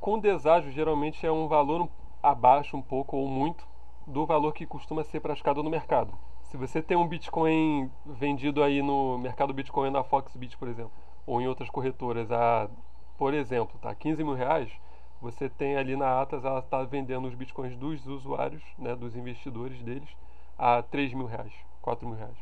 [0.00, 1.88] Com deságio, geralmente é um valor
[2.22, 3.66] abaixo um pouco ou muito
[4.06, 6.18] do valor que costuma ser praticado no mercado.
[6.44, 10.92] Se você tem um Bitcoin vendido aí no mercado Bitcoin na Foxbit, por exemplo,
[11.26, 12.70] ou em outras corretoras a,
[13.18, 14.70] por exemplo, tá, 15 mil reais,
[15.20, 19.82] você tem ali na Atlas, ela está vendendo os Bitcoins dos usuários, né, dos investidores
[19.82, 20.08] deles,
[20.56, 21.52] a 3 mil reais,
[21.82, 22.36] 4 mil reais.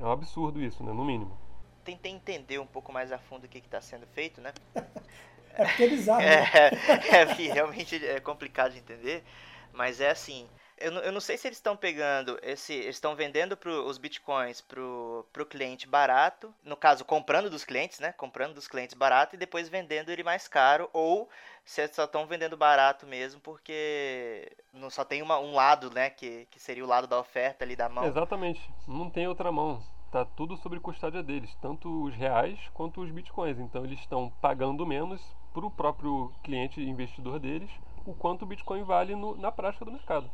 [0.00, 1.36] É um absurdo isso, né, no mínimo.
[1.84, 4.52] Tentei entender um pouco mais a fundo o que está sendo feito, né?
[5.54, 6.20] É porque é bizarro.
[6.20, 6.44] Né?
[6.54, 9.24] É, é, realmente é complicado de entender,
[9.72, 10.48] mas é assim.
[10.78, 14.60] Eu, eu não sei se eles estão pegando esse, eles estão vendendo pro, os bitcoins
[14.60, 18.12] pro, pro cliente barato, no caso comprando dos clientes, né?
[18.12, 21.28] Comprando dos clientes barato e depois vendendo ele mais caro, ou
[21.64, 26.10] se eles só estão vendendo barato mesmo porque não só tem uma, um lado, né?
[26.10, 28.04] Que, que seria o lado da oferta ali da mão.
[28.04, 29.80] Exatamente, não tem outra mão
[30.12, 33.58] tá tudo sobre custódia deles, tanto os reais quanto os bitcoins.
[33.58, 35.22] Então eles estão pagando menos
[35.52, 37.70] para o próprio cliente investidor deles
[38.04, 40.30] o quanto o bitcoin vale no, na prática do mercado.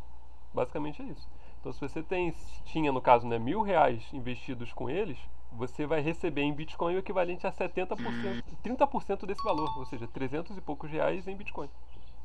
[0.54, 1.28] Basicamente é isso.
[1.60, 5.18] Então se você tem, tinha no caso né, mil reais investidos com eles,
[5.52, 10.56] você vai receber em Bitcoin o equivalente a 70%, 30% desse valor, ou seja, 300
[10.56, 11.70] e poucos reais em Bitcoin.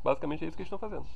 [0.04, 1.08] Basicamente é isso que eles estão fazendo.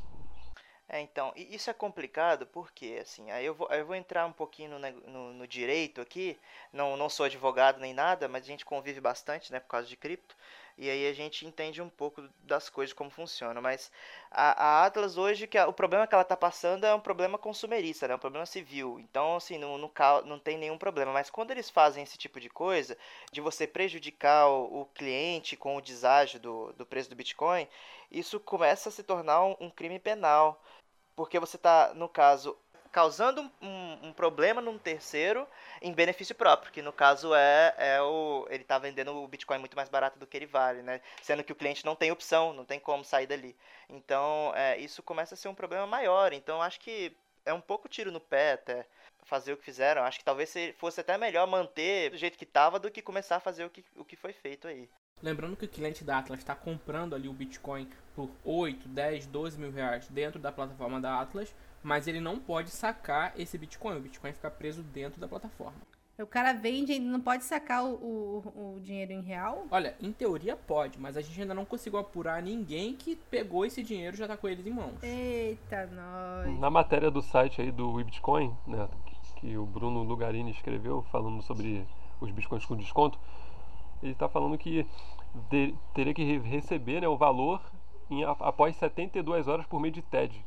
[0.90, 4.80] É, então, isso é complicado porque, assim, aí eu vou, eu vou entrar um pouquinho
[4.80, 6.40] no, no, no, direito aqui,
[6.72, 9.98] não, não sou advogado nem nada, mas a gente convive bastante, né, por causa de
[9.98, 10.38] cripto,
[10.78, 13.92] e aí a gente entende um pouco das coisas, como funcionam, mas
[14.30, 17.38] a, a Atlas hoje, que a, o problema que ela está passando é um problema
[17.38, 19.92] consumerista, né, um problema civil, então, assim, não, não,
[20.26, 22.98] não tem nenhum problema, mas quando eles fazem esse tipo de coisa,
[23.32, 27.68] de você prejudicar o, o cliente com o deságio do, do preço do Bitcoin,
[28.12, 30.62] isso começa a se tornar um, um crime penal,
[31.16, 32.56] porque você está, no caso,
[32.92, 35.48] causando um, um, problema num terceiro
[35.82, 39.76] em benefício próprio, que no caso é, é o ele está vendendo o Bitcoin muito
[39.76, 41.02] mais barato do que ele vale, né?
[41.22, 43.56] Sendo que o cliente não tem opção, não tem como sair dali.
[43.90, 46.34] Então, é, isso começa a ser um problema maior.
[46.34, 47.16] Então, acho que
[47.46, 48.86] é um pouco tiro no pé até
[49.24, 50.04] fazer o que fizeram.
[50.04, 53.42] Acho que talvez fosse até melhor manter do jeito que estava do que começar a
[53.42, 54.90] fazer o que, o que foi feito aí.
[55.22, 59.60] Lembrando que o cliente da Atlas está comprando ali o Bitcoin por 8, 10, 12
[59.60, 61.56] mil reais dentro da plataforma da Atlas,
[61.88, 63.96] mas ele não pode sacar esse Bitcoin.
[63.96, 65.78] O Bitcoin fica preso dentro da plataforma.
[66.20, 69.66] O cara vende e não pode sacar o, o, o, dinheiro em real?
[69.72, 73.82] Olha, em teoria pode, mas a gente ainda não conseguiu apurar ninguém que pegou esse
[73.82, 75.02] dinheiro e já tá com eles em mãos.
[75.02, 76.60] Eita, nós.
[76.60, 78.90] Na matéria do site aí do Bitcoin, né,
[79.38, 81.88] que o Bruno Lugarini escreveu, falando sobre
[82.20, 83.18] os bitcoins com desconto,
[84.04, 84.86] ele está falando que
[85.50, 87.62] de, teria que receber né, o valor
[88.10, 90.44] em, após 72 horas por meio de TED.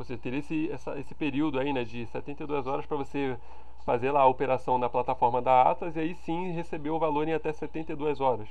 [0.00, 3.36] Você teria esse, essa, esse período aí né, de 72 horas para você
[3.84, 7.34] fazer lá a operação na plataforma da Atlas e aí sim receber o valor em
[7.34, 8.48] até 72 horas.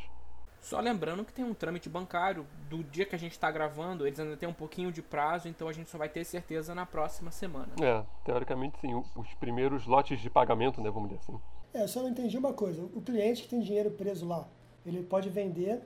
[0.61, 4.19] Só lembrando que tem um trâmite bancário do dia que a gente está gravando, eles
[4.19, 7.31] ainda têm um pouquinho de prazo, então a gente só vai ter certeza na próxima
[7.31, 7.69] semana.
[7.81, 11.39] É, teoricamente sim, os primeiros lotes de pagamento, né, vamos dizer assim.
[11.73, 12.83] É, eu só não entendi uma coisa.
[12.93, 14.47] O cliente que tem dinheiro preso lá,
[14.85, 15.81] ele pode vender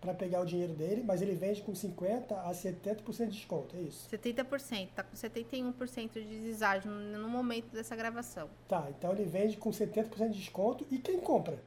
[0.00, 3.80] para pegar o dinheiro dele, mas ele vende com 50% a 70% de desconto, é
[3.80, 4.08] isso?
[4.08, 8.48] 70%, tá com 71% de deságio no momento dessa gravação.
[8.68, 11.58] Tá, então ele vende com 70% de desconto e quem compra?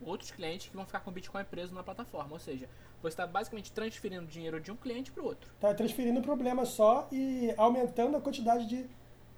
[0.00, 2.68] Outros clientes que vão ficar com o Bitcoin preso na plataforma, ou seja,
[3.00, 5.50] você está basicamente transferindo dinheiro de um cliente para o outro.
[5.54, 8.86] Está transferindo o problema só e aumentando a quantidade de,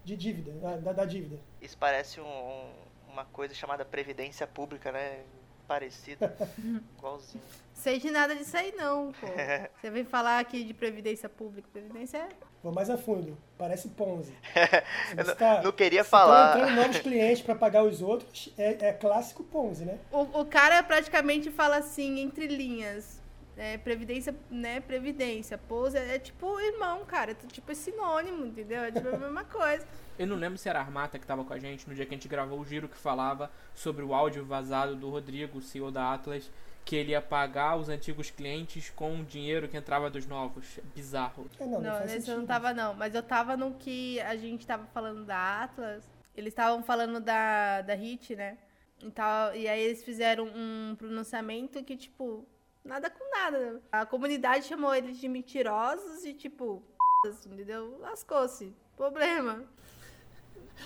[0.05, 1.39] de dívida, da, da dívida.
[1.63, 2.71] Isso parece um,
[3.09, 5.23] uma coisa chamada previdência pública, né?
[5.71, 6.37] Parecida,
[6.99, 7.45] igualzinho.
[7.73, 9.29] Sei de nada disso aí não, pô.
[9.81, 11.69] Você vem falar aqui de previdência pública.
[11.73, 12.29] Previdência é...
[12.61, 13.39] Vou mais a fundo.
[13.57, 14.35] Parece Ponzi.
[15.15, 16.59] Você tá, não queria falar.
[16.59, 20.01] entrando novos clientes para pagar os outros, é, é clássico Ponzi, né?
[20.11, 23.20] O, o, cara praticamente fala assim, entre linhas.
[23.63, 24.81] É, previdência, né?
[24.81, 25.59] Previdência.
[25.59, 27.33] Pose é, é tipo irmão, cara.
[27.33, 28.83] É tipo é sinônimo, entendeu?
[28.83, 29.87] É tipo a mesma coisa.
[30.19, 32.15] Eu não lembro se era a Armata que tava com a gente no dia que
[32.15, 36.15] a gente gravou o giro que falava sobre o áudio vazado do Rodrigo, CEO da
[36.15, 36.51] Atlas
[36.85, 40.81] que ele ia pagar os antigos clientes com o dinheiro que entrava dos novos.
[40.95, 41.47] Bizarro.
[41.61, 44.67] É, não, não, nesse eu não tava não, mas eu tava no que a gente
[44.67, 46.11] tava falando da Atlas.
[46.35, 48.57] Eles estavam falando da, da HIT, né?
[49.03, 52.47] Então, e aí eles fizeram um pronunciamento que, tipo,
[52.85, 53.83] nada com nada.
[53.91, 56.83] A comunidade chamou eles de mentirosos e, tipo,
[57.47, 57.99] entendeu?
[58.01, 58.75] Lascou-se.
[58.97, 59.65] Problema.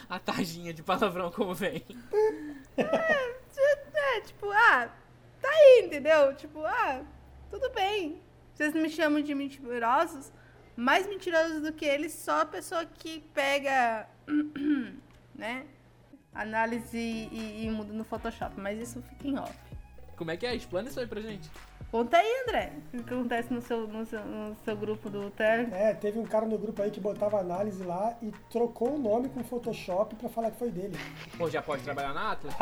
[0.09, 1.85] A tarjinha de palavrão como vem.
[2.77, 3.37] É,
[4.17, 4.89] é, tipo, ah,
[5.41, 6.35] tá aí, entendeu?
[6.35, 7.03] Tipo, ah,
[7.51, 8.23] tudo bem.
[8.55, 10.33] Vocês me chamam de mentirosos,
[10.77, 14.09] mais mentirosos do que eles, só a pessoa que pega,
[15.35, 15.67] né?
[16.33, 19.57] Análise e, e muda no Photoshop, mas isso fica em off.
[20.17, 20.55] Como é que é?
[20.55, 21.51] Explana isso aí pra gente.
[21.95, 22.73] Conta aí, André.
[22.93, 25.79] O que acontece no seu, no seu, no seu grupo do Telegram?
[25.79, 29.29] É, teve um cara no grupo aí que botava análise lá e trocou o nome
[29.29, 30.99] com Photoshop pra falar que foi dele.
[31.39, 32.53] Pô, já pode trabalhar na Atlas?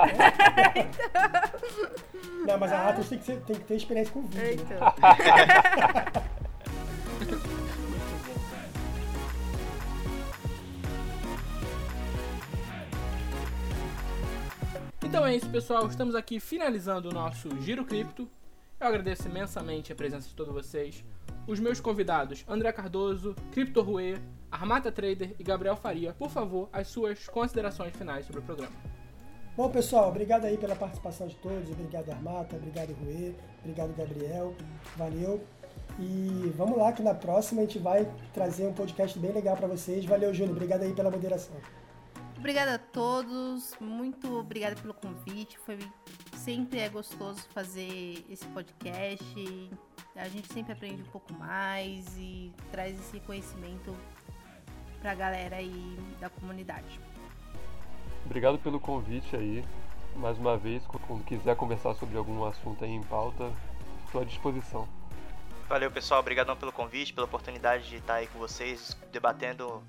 [2.46, 4.66] Não, mas a Atlas tem que, ser, tem que ter experiência com vídeo.
[4.68, 4.76] Né?
[15.02, 15.86] Então é isso, pessoal.
[15.86, 18.28] Estamos aqui finalizando o nosso Giro Cripto.
[18.82, 21.04] Eu agradeço imensamente a presença de todos vocês.
[21.46, 24.20] Os meus convidados, André Cardoso, Crypto Rue,
[24.50, 28.74] Armata Trader e Gabriel Faria, por favor, as suas considerações finais sobre o programa.
[29.56, 31.70] Bom, pessoal, obrigado aí pela participação de todos.
[31.70, 32.56] Obrigado, Armata.
[32.56, 33.36] Obrigado, Rue.
[33.60, 34.52] Obrigado, Gabriel.
[34.96, 35.40] Valeu.
[36.00, 39.68] E vamos lá, que na próxima a gente vai trazer um podcast bem legal para
[39.68, 40.04] vocês.
[40.04, 40.56] Valeu, Júnior.
[40.56, 41.54] Obrigado aí pela moderação.
[42.36, 45.56] Obrigada a todos, muito obrigada pelo convite.
[45.60, 45.78] Foi
[46.42, 49.70] sempre é gostoso fazer esse podcast.
[50.16, 53.96] A gente sempre aprende um pouco mais e traz esse conhecimento
[55.00, 56.98] para a galera aí da comunidade.
[58.26, 59.64] Obrigado pelo convite aí.
[60.16, 63.50] Mais uma vez, quando quiser conversar sobre algum assunto aí em pauta,
[64.04, 64.88] estou à disposição.
[65.68, 66.20] Valeu, pessoal.
[66.20, 69.82] Obrigadão pelo convite, pela oportunidade de estar aí com vocês debatendo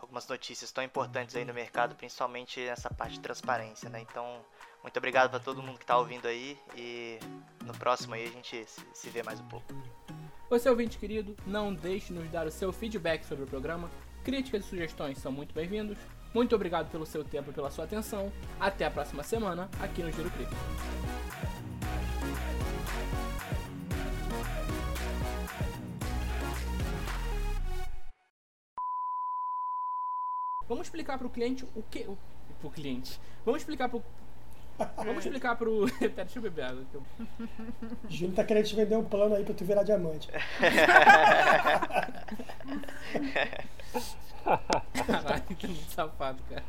[0.00, 4.00] algumas notícias tão importantes aí no mercado, principalmente nessa parte de transparência, né?
[4.00, 4.40] Então,
[4.82, 7.18] muito obrigado para todo mundo que está ouvindo aí e
[7.64, 9.66] no próximo aí a gente se vê mais um pouco.
[10.48, 13.90] Você ouvinte querido, não deixe de nos dar o seu feedback sobre o programa.
[14.24, 15.98] Críticas e sugestões são muito bem-vindos.
[16.32, 18.32] Muito obrigado pelo seu tempo e pela sua atenção.
[18.58, 20.56] Até a próxima semana aqui no Giro Cripto.
[30.70, 32.04] Vamos explicar para o cliente o que.
[32.06, 32.16] O,
[32.60, 33.20] pro cliente.
[33.44, 34.00] Vamos explicar pro.
[34.98, 35.86] Vamos explicar pro.
[35.98, 36.84] Pera, deixa eu beber água.
[36.94, 37.02] Eu...
[38.08, 40.28] Júnior tá querendo te vender um plano aí pra tu virar diamante.
[45.06, 46.62] Caralho, que safado, cara.